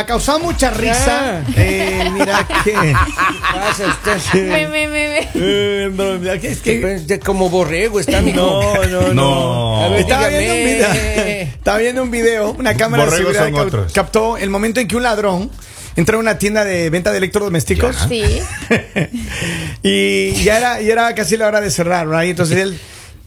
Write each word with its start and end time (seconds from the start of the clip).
ha 0.00 0.06
causado 0.06 0.40
mucha 0.40 0.70
risa. 0.70 1.42
Eh, 1.56 2.10
mira 2.12 2.46
que. 2.64 2.72
pasa 3.52 3.86
usted? 3.86 4.48
Me, 4.48 4.68
me, 4.68 4.88
me, 4.88 5.08
me. 5.08 5.28
Eh, 5.34 6.38
que 6.40 6.48
es 6.48 6.60
que. 6.60 7.20
Como 7.24 7.48
borrego 7.50 8.00
está 8.00 8.20
mi 8.20 8.32
No, 8.32 8.74
no, 8.86 9.12
no. 9.12 9.14
No. 9.14 9.90
Ver, 9.90 10.00
Estaba 10.00 10.28
viendo, 10.28 10.54
un 10.54 10.64
video, 10.64 10.92
dígame. 10.92 11.42
estaba 11.42 11.78
viendo 11.78 12.02
un 12.02 12.10
video, 12.10 12.50
una 12.52 12.76
cámara 12.76 13.04
de 13.06 13.10
seguridad 13.16 13.44
son 13.44 13.54
cap- 13.54 13.66
otros. 13.66 13.92
captó 13.92 14.36
el 14.36 14.50
momento 14.50 14.80
en 14.80 14.88
que 14.88 14.96
un 14.96 15.02
ladrón 15.02 15.50
entró 15.96 16.16
a 16.16 16.20
una 16.20 16.38
tienda 16.38 16.64
de 16.64 16.88
venta 16.90 17.10
de 17.12 17.18
electrodomésticos 17.18 17.96
Sí. 18.08 18.22
y 19.82 20.32
ya 20.44 20.58
era, 20.58 20.80
ya 20.80 20.92
era 20.92 21.14
casi 21.14 21.36
la 21.36 21.46
hora 21.48 21.60
de 21.60 21.70
cerrar, 21.70 22.08
right? 22.08 22.30
Entonces 22.30 22.56
él, 22.62 22.78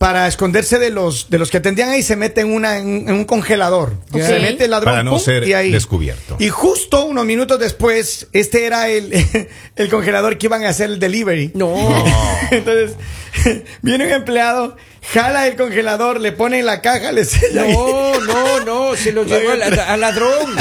para 0.04 0.28
esconderse 0.28 0.80
de 0.80 0.90
los, 0.90 1.30
de 1.30 1.38
los 1.40 1.50
que 1.50 1.56
atendían 1.60 1.88
ahí, 1.88 2.04
se 2.04 2.18
mete 2.18 2.42
en, 2.42 2.52
una, 2.52 2.78
en, 2.78 3.08
en 3.08 3.14
un 3.14 3.24
congelador. 3.24 3.94
Ok. 4.12 4.22
Se 4.22 4.38
mete 4.40 4.66
el 4.66 4.72
ladrón 4.72 4.92
Para 4.92 5.02
no 5.04 5.12
pum, 5.12 5.20
ser 5.22 5.48
y 5.48 5.54
ahí. 5.54 5.72
descubierto. 5.72 6.36
Y 6.40 6.50
justo 6.50 7.06
unos 7.06 7.24
minutos 7.26 7.58
después, 7.58 8.28
este 8.34 8.66
era 8.66 8.90
el, 8.90 9.14
el 9.78 9.90
congelador 9.90 10.38
que 10.38 10.48
iban 10.48 10.66
a 10.66 10.70
hacer 10.70 10.90
el 10.90 11.00
delivery. 11.00 11.52
No. 11.56 11.74
Entonces, 12.52 12.98
viene 13.82 14.06
un 14.08 14.12
empleado, 14.12 14.76
jala 15.14 15.48
el 15.48 15.56
congelador, 15.56 16.20
le 16.20 16.34
pone 16.34 16.60
en 16.60 16.66
la 16.66 16.82
caja, 16.82 17.14
le 17.14 17.24
sella. 17.24 17.66
y- 17.66 17.72
No, 17.72 18.20
no, 18.20 18.60
no, 18.66 18.95
se 18.98 19.14
lo 19.14 19.23
llevó 19.23 19.52
al, 19.52 19.62
al 19.80 20.02
ladrón. 20.02 20.54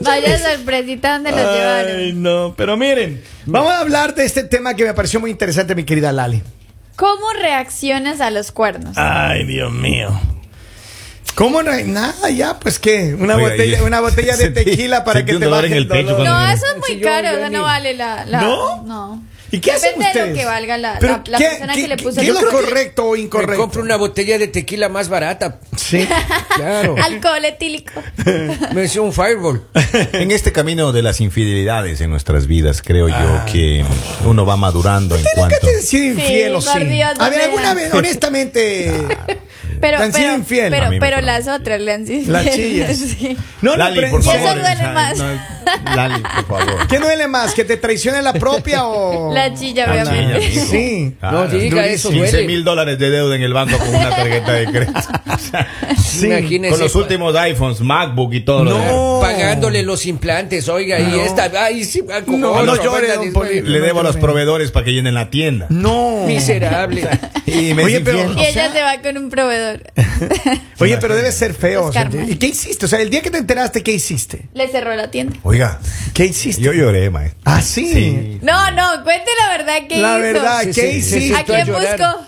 Vaya 0.00 0.38
sorpresita 0.38 1.14
donde 1.14 1.32
los 1.32 1.40
Ay, 1.40 1.58
llevaron. 1.58 2.22
no, 2.22 2.54
pero 2.56 2.76
miren, 2.76 3.22
vamos 3.44 3.72
a 3.72 3.80
hablar 3.80 4.14
de 4.14 4.24
este 4.24 4.44
tema 4.44 4.74
que 4.74 4.84
me 4.84 4.94
pareció 4.94 5.18
muy 5.18 5.32
interesante, 5.32 5.74
mi 5.74 5.82
querida 5.82 6.12
Lali. 6.12 6.42
¿Cómo 6.98 7.32
reaccionas 7.40 8.20
a 8.20 8.30
los 8.30 8.50
cuernos? 8.52 8.98
Ay, 8.98 9.44
Dios 9.46 9.72
mío. 9.72 10.08
¿Cómo 11.36 11.62
no 11.62 11.70
hay 11.70 11.84
nada 11.84 12.28
ya? 12.30 12.58
Pues 12.58 12.80
qué, 12.80 13.14
una 13.14 13.36
Oiga, 13.36 13.50
botella, 13.50 13.82
una 13.84 14.00
botella 14.00 14.36
de 14.36 14.50
tequila 14.50 15.04
para 15.04 15.20
sentí 15.20 15.32
que 15.34 15.38
te 15.38 15.46
baje 15.46 15.76
el 15.76 15.86
dolor. 15.86 16.04
pecho 16.06 16.24
No, 16.24 16.48
eso 16.48 16.64
es 16.74 16.88
muy 16.88 17.00
caro, 17.00 17.28
eso 17.28 17.48
ni- 17.48 17.54
no 17.56 17.62
vale 17.62 17.94
la... 17.94 18.24
la- 18.24 18.40
¿No? 18.40 18.82
No. 18.82 19.22
¿Y 19.50 19.60
qué 19.60 19.72
hacen 19.72 19.90
Depende 19.98 20.04
de 20.04 20.10
ustedes? 20.10 20.28
lo 20.28 20.34
que 20.36 20.44
valga 20.44 20.78
la, 20.78 21.00
la, 21.00 21.22
la 21.26 21.38
¿qué- 21.38 21.44
persona 21.46 21.74
qué- 21.74 21.80
que 21.82 21.88
le 21.88 21.96
puso 21.96 22.20
¿Qué 22.20 22.28
el 22.28 22.36
es 22.36 22.44
correcto 22.44 23.04
o 23.06 23.12
Me 23.14 23.20
incorrecto? 23.20 23.56
compro 23.62 23.82
una 23.82 23.96
botella 23.96 24.38
de 24.38 24.48
tequila 24.48 24.88
más 24.88 25.08
barata. 25.08 25.58
Sí. 25.76 26.06
Claro. 26.58 26.96
Alcohol 27.02 27.44
etílico. 27.44 27.92
Me 28.74 28.84
hizo 28.84 29.02
un 29.04 29.12
fireball. 29.12 29.62
En 30.12 30.32
este 30.32 30.50
camino 30.50 30.90
de 30.92 31.02
las 31.02 31.20
infidelidades 31.20 32.00
en 32.00 32.10
nuestras 32.10 32.48
vidas, 32.48 32.82
creo 32.82 33.08
yo 33.08 33.42
que 33.50 33.84
uno 34.24 34.44
va 34.44 34.56
madurando 34.56 35.14
en 35.14 35.22
¿Nunca 35.22 35.34
cuanto. 35.36 35.56
te 35.62 35.76
han 35.76 35.82
sido 35.82 36.04
infiel 36.14 36.54
o 36.56 36.60
sí? 36.60 36.68
por 36.72 36.88
Dios, 36.88 37.10
A 37.20 37.28
ver, 37.30 37.42
alguna 37.42 37.74
me 37.74 37.82
vez, 37.84 37.94
honestamente. 37.94 38.92
Pero, 39.80 39.98
¿Te 39.98 40.02
han 40.04 40.12
sido 40.12 40.24
pero, 40.26 40.38
infiel? 40.38 40.70
pero, 40.70 40.90
me 40.90 40.98
pero 40.98 41.20
las 41.20 41.46
otras 41.46 41.80
le 41.80 41.92
han 41.92 42.04
sido 42.04 42.32
Las 42.32 42.50
chillas. 42.52 42.96
Sí. 42.96 43.36
No, 43.62 43.72
no, 43.72 43.76
Lali, 43.76 44.00
por 44.10 44.20
Y 44.20 44.28
eso 44.28 44.32
favor. 44.32 44.60
duele 44.60 44.82
más. 44.92 45.18
no, 45.18 45.24
Lali, 45.94 46.22
por 46.46 46.58
favor. 46.58 46.86
¿Qué 46.88 46.98
duele 46.98 47.28
más? 47.28 47.54
¿Que 47.54 47.64
te 47.64 47.76
traicione 47.76 48.22
la 48.22 48.32
propia 48.32 48.84
o.? 48.86 49.32
La 49.32 49.52
chilla, 49.54 49.86
La 49.86 49.92
obviamente. 49.92 50.34
amigo. 50.46 50.62
Sí. 50.70 51.14
No 51.22 51.46
diga 51.46 51.86
eso, 51.86 52.10
15 52.10 52.30
duele. 52.30 52.46
mil 52.46 52.64
dólares 52.64 52.98
de 52.98 53.10
deuda 53.10 53.36
en 53.36 53.42
el 53.42 53.52
banco 53.54 53.78
con 53.78 53.88
una 53.88 54.10
tarjeta 54.10 54.52
de 54.52 54.66
crédito. 54.66 55.00
Sí. 55.98 56.26
Imagínese. 56.26 56.70
con 56.74 56.80
los 56.80 56.94
últimos 56.96 57.36
iPhones, 57.36 57.80
MacBook 57.80 58.32
y 58.34 58.40
todo 58.40 58.64
lo 58.64 58.70
No. 58.70 58.78
demás. 59.20 59.32
Pagándole 59.34 59.82
los 59.82 60.04
implantes, 60.06 60.68
oiga, 60.68 60.98
y 60.98 61.18
esta. 61.20 61.50
Ay, 61.64 61.84
sí, 61.84 62.02
ah, 62.12 62.20
como 62.24 62.38
No, 62.38 62.52
otro, 62.52 62.64
no 62.76 62.82
llore, 62.82 63.14
don 63.14 63.32
Poli. 63.32 63.60
Le 63.62 63.80
debo 63.80 64.00
a 64.00 64.02
los 64.02 64.16
no, 64.16 64.20
proveedores 64.22 64.70
para 64.72 64.84
que 64.84 64.92
llenen 64.92 65.14
la 65.14 65.30
tienda. 65.30 65.66
No. 65.68 66.24
Miserable. 66.26 67.08
Y 67.46 67.72
me 67.72 67.82
Oye, 67.84 67.96
es 67.96 68.02
pero- 68.02 68.18
infiel. 68.24 68.38
Y 68.38 68.44
ella 68.46 68.70
se 68.70 68.82
va 68.82 69.00
con 69.00 69.16
un 69.16 69.30
proveedor. 69.30 69.80
Oye, 70.80 70.98
pero 70.98 71.16
debe 71.16 71.32
ser 71.32 71.54
feo. 71.54 71.80
Es 71.84 71.86
o 71.88 71.92
sea, 71.94 72.02
karma. 72.04 72.24
¿Y 72.28 72.36
qué 72.36 72.48
hiciste? 72.48 72.84
O 72.84 72.88
sea, 72.88 73.00
el 73.00 73.08
día 73.08 73.22
que 73.22 73.30
te 73.30 73.38
enteraste, 73.38 73.82
¿qué 73.82 73.92
hiciste? 73.92 74.48
Le 74.52 74.68
cerró 74.68 74.94
la 74.94 75.10
tienda. 75.10 75.34
Oiga, 75.58 75.80
¿Qué 76.14 76.26
hiciste? 76.26 76.62
yo 76.62 76.72
lloré, 76.72 77.10
maestro. 77.10 77.40
Ah, 77.44 77.60
sí. 77.60 77.92
Sí. 77.92 78.38
No, 78.42 78.70
no, 78.70 79.02
cuente 79.02 79.28
la 79.40 79.56
verdad 79.58 79.88
que 79.88 79.96
La 80.00 80.12
hizo. 80.14 80.20
verdad, 80.20 80.60
Sí, 80.62 80.66
¿qué 80.72 80.92
sí, 80.92 81.02
sí, 81.02 81.16
hiciste? 81.16 81.36
¿A 81.36 81.44
quién 81.44 81.66
buscó? 81.66 82.24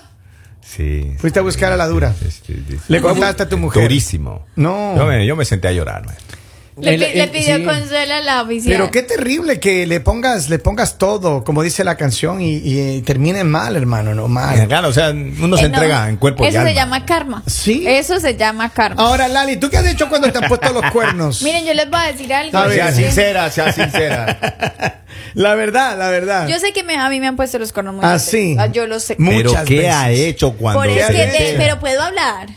Sí. 0.62 1.14
Fuiste 1.18 1.38
a 1.38 1.42
buscar 1.42 1.72
a 1.72 1.76
la 1.76 1.86
dura. 1.86 2.12
Sí, 2.20 2.28
sí, 2.44 2.64
sí. 2.68 2.76
Le 2.88 3.00
contaste 3.00 3.44
a 3.44 3.48
tu 3.48 3.56
mujer. 3.56 3.82
Durísimo. 3.84 4.46
No. 4.56 4.96
Yo 4.96 5.06
me, 5.06 5.24
yo 5.24 5.36
me 5.36 5.44
senté 5.44 5.68
a 5.68 5.72
llorar, 5.72 6.04
maestro. 6.04 6.39
Le, 6.80 7.22
El- 7.22 7.30
pidió 7.30 7.56
sí. 7.56 7.64
consuelo 7.64 8.14
a 8.14 8.20
la 8.20 8.42
oficina. 8.42 8.74
Pero 8.76 8.90
qué 8.90 9.02
terrible 9.02 9.60
que 9.60 9.86
le 9.86 10.00
pongas, 10.00 10.48
le 10.48 10.58
pongas 10.58 10.98
todo, 10.98 11.44
como 11.44 11.62
dice 11.62 11.84
la 11.84 11.96
canción, 11.96 12.40
y, 12.40 12.56
y 12.62 13.02
termine 13.02 13.44
mal, 13.44 13.76
hermano, 13.76 14.14
no 14.14 14.28
mal. 14.28 14.66
Claro, 14.68 14.88
o 14.88 14.92
sea, 14.92 15.10
uno 15.10 15.56
se 15.56 15.66
Eh, 15.66 15.68
no, 15.68 15.74
entrega 15.74 16.08
en 16.08 16.16
cuerpo 16.16 16.44
y 16.44 16.48
Eso 16.48 16.58
alma. 16.58 16.70
se 16.70 16.74
llama 16.76 17.06
karma. 17.06 17.42
Sí. 17.46 17.84
Eso 17.86 18.18
se 18.20 18.36
llama 18.36 18.68
karma. 18.70 19.02
Ahora, 19.02 19.28
Lali, 19.28 19.56
¿tú 19.56 19.68
qué 19.70 19.78
has 19.78 19.86
hecho 19.86 20.08
cuando 20.08 20.30
te 20.32 20.38
han 20.38 20.48
puesto 20.48 20.72
los 20.72 20.84
cuernos? 20.92 21.42
Miren, 21.42 21.64
yo 21.64 21.74
les 21.74 21.88
voy 21.90 22.00
a 22.00 22.12
decir 22.12 22.32
algo. 22.32 22.56
A 22.58 22.66
ver, 22.66 22.76
Sea 22.76 22.92
sí. 22.92 23.02
sincera, 23.04 23.50
sea 23.50 23.72
sincera. 23.72 24.96
La 25.34 25.54
verdad, 25.54 25.96
la 25.96 26.08
verdad. 26.10 26.48
Yo 26.48 26.58
sé 26.58 26.72
que 26.72 26.82
me- 26.82 26.96
a 26.96 27.08
mí 27.08 27.20
me 27.20 27.28
han 27.28 27.36
puesto 27.36 27.56
los 27.58 27.72
cornos 27.72 27.94
muy 27.94 28.04
Ah, 28.04 28.14
veces. 28.14 28.30
sí. 28.30 28.56
Ah, 28.58 28.66
Yo 28.66 28.86
lo 28.88 28.98
sé. 28.98 29.14
Pero 29.16 29.50
Muchas 29.50 29.64
¿qué 29.64 29.76
veces. 29.76 29.94
ha 29.94 30.10
hecho 30.10 30.52
cuando 30.54 30.80
Por 30.80 30.88
¿Qué 30.88 30.98
eso 30.98 31.06
has 31.08 31.12
que 31.14 31.26
te- 31.26 31.54
pero 31.56 31.78
puedo 31.78 32.02
hablar. 32.02 32.48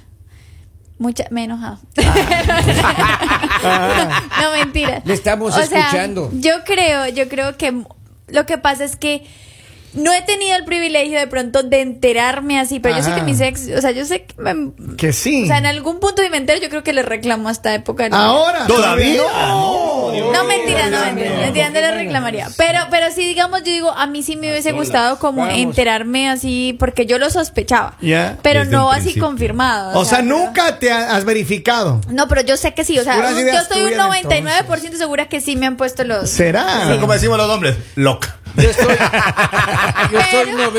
Mucha, 0.99 1.25
me 1.31 1.41
he 1.41 1.43
enojado. 1.45 1.79
no, 4.41 4.51
mentira. 4.53 5.01
Le 5.05 5.13
estamos 5.13 5.55
O 5.55 5.61
sea, 5.63 5.79
escuchando. 5.79 6.29
yo 6.33 6.63
creo, 6.65 7.07
yo 7.09 7.27
creo 7.29 7.57
que 7.57 7.83
lo 8.27 8.45
que 8.45 8.57
pasa 8.57 8.83
es 8.83 8.95
que 8.95 9.25
no 9.93 10.11
he 10.11 10.21
tenido 10.23 10.55
el 10.55 10.65
privilegio 10.65 11.19
de 11.19 11.27
pronto 11.27 11.61
de 11.61 11.81
enterarme 11.81 12.59
así, 12.59 12.79
pero 12.79 12.97
yo 12.97 13.03
sé 13.03 13.13
que 13.13 13.21
mis 13.21 13.39
ex, 13.41 13.69
o 13.77 13.81
sea, 13.81 13.91
yo 13.91 14.05
sé 14.05 14.23
que 14.25 14.33
me- 14.41 14.71
Que 14.97 15.13
sí. 15.13 15.43
o 15.43 15.47
sea, 15.47 15.59
en 15.59 15.67
algún 15.67 15.99
punto 15.99 16.21
de 16.23 16.29
me 16.31 16.37
entero, 16.37 16.59
yo 16.61 16.69
creo 16.69 16.83
que 16.83 16.93
le 16.93 17.03
reclamo 17.03 17.47
a 17.47 17.51
esta 17.51 17.73
época. 17.75 18.09
¿no? 18.09 18.15
Ahora. 18.15 18.65
¿Todavía? 18.65 19.21
No. 19.21 19.92
No, 20.31 20.43
mentira, 20.45 20.89
no, 20.89 20.99
mentira, 21.05 21.35
mentira, 21.41 21.69
no 21.69 21.79
le 21.79 21.91
reclamaría. 21.91 22.49
Pero, 22.57 22.79
pero 22.89 23.07
sí, 23.13 23.25
digamos, 23.27 23.59
yo 23.59 23.65
digo, 23.71 23.91
a 23.91 24.05
mí 24.07 24.23
sí 24.23 24.35
me 24.35 24.49
hubiese 24.51 24.71
gustado 24.71 25.19
como 25.19 25.41
Vamos. 25.43 25.57
enterarme 25.57 26.29
así, 26.29 26.75
porque 26.79 27.05
yo 27.05 27.17
lo 27.19 27.29
sospechaba. 27.29 27.95
Ya. 28.01 28.37
Pero 28.41 28.61
Desde 28.61 28.71
no 28.71 28.91
así 28.91 29.17
confirmado. 29.19 29.97
O 29.99 30.05
sea, 30.05 30.21
nunca 30.21 30.79
te 30.79 30.91
ha- 30.91 31.15
has 31.15 31.25
verificado. 31.25 32.01
No, 32.09 32.27
pero 32.27 32.41
yo 32.41 32.57
sé 32.57 32.73
que 32.73 32.83
sí, 32.83 32.97
o 32.99 33.03
sea, 33.03 33.17
yo 33.17 33.37
estoy 33.61 33.81
un 33.83 33.89
tuyas, 33.89 34.07
99% 34.07 34.97
segura 34.97 35.27
que 35.27 35.41
sí 35.41 35.55
me 35.55 35.65
han 35.65 35.77
puesto 35.77 36.03
los... 36.03 36.29
¿Será? 36.29 36.97
Como 36.99 37.13
decimos 37.13 37.37
los 37.37 37.49
hombres, 37.49 37.75
loca. 37.95 38.37
Yo 38.55 38.69
estoy, 38.69 38.95
yo 40.11 40.19
estoy 40.19 40.39
Pero- 40.55 40.71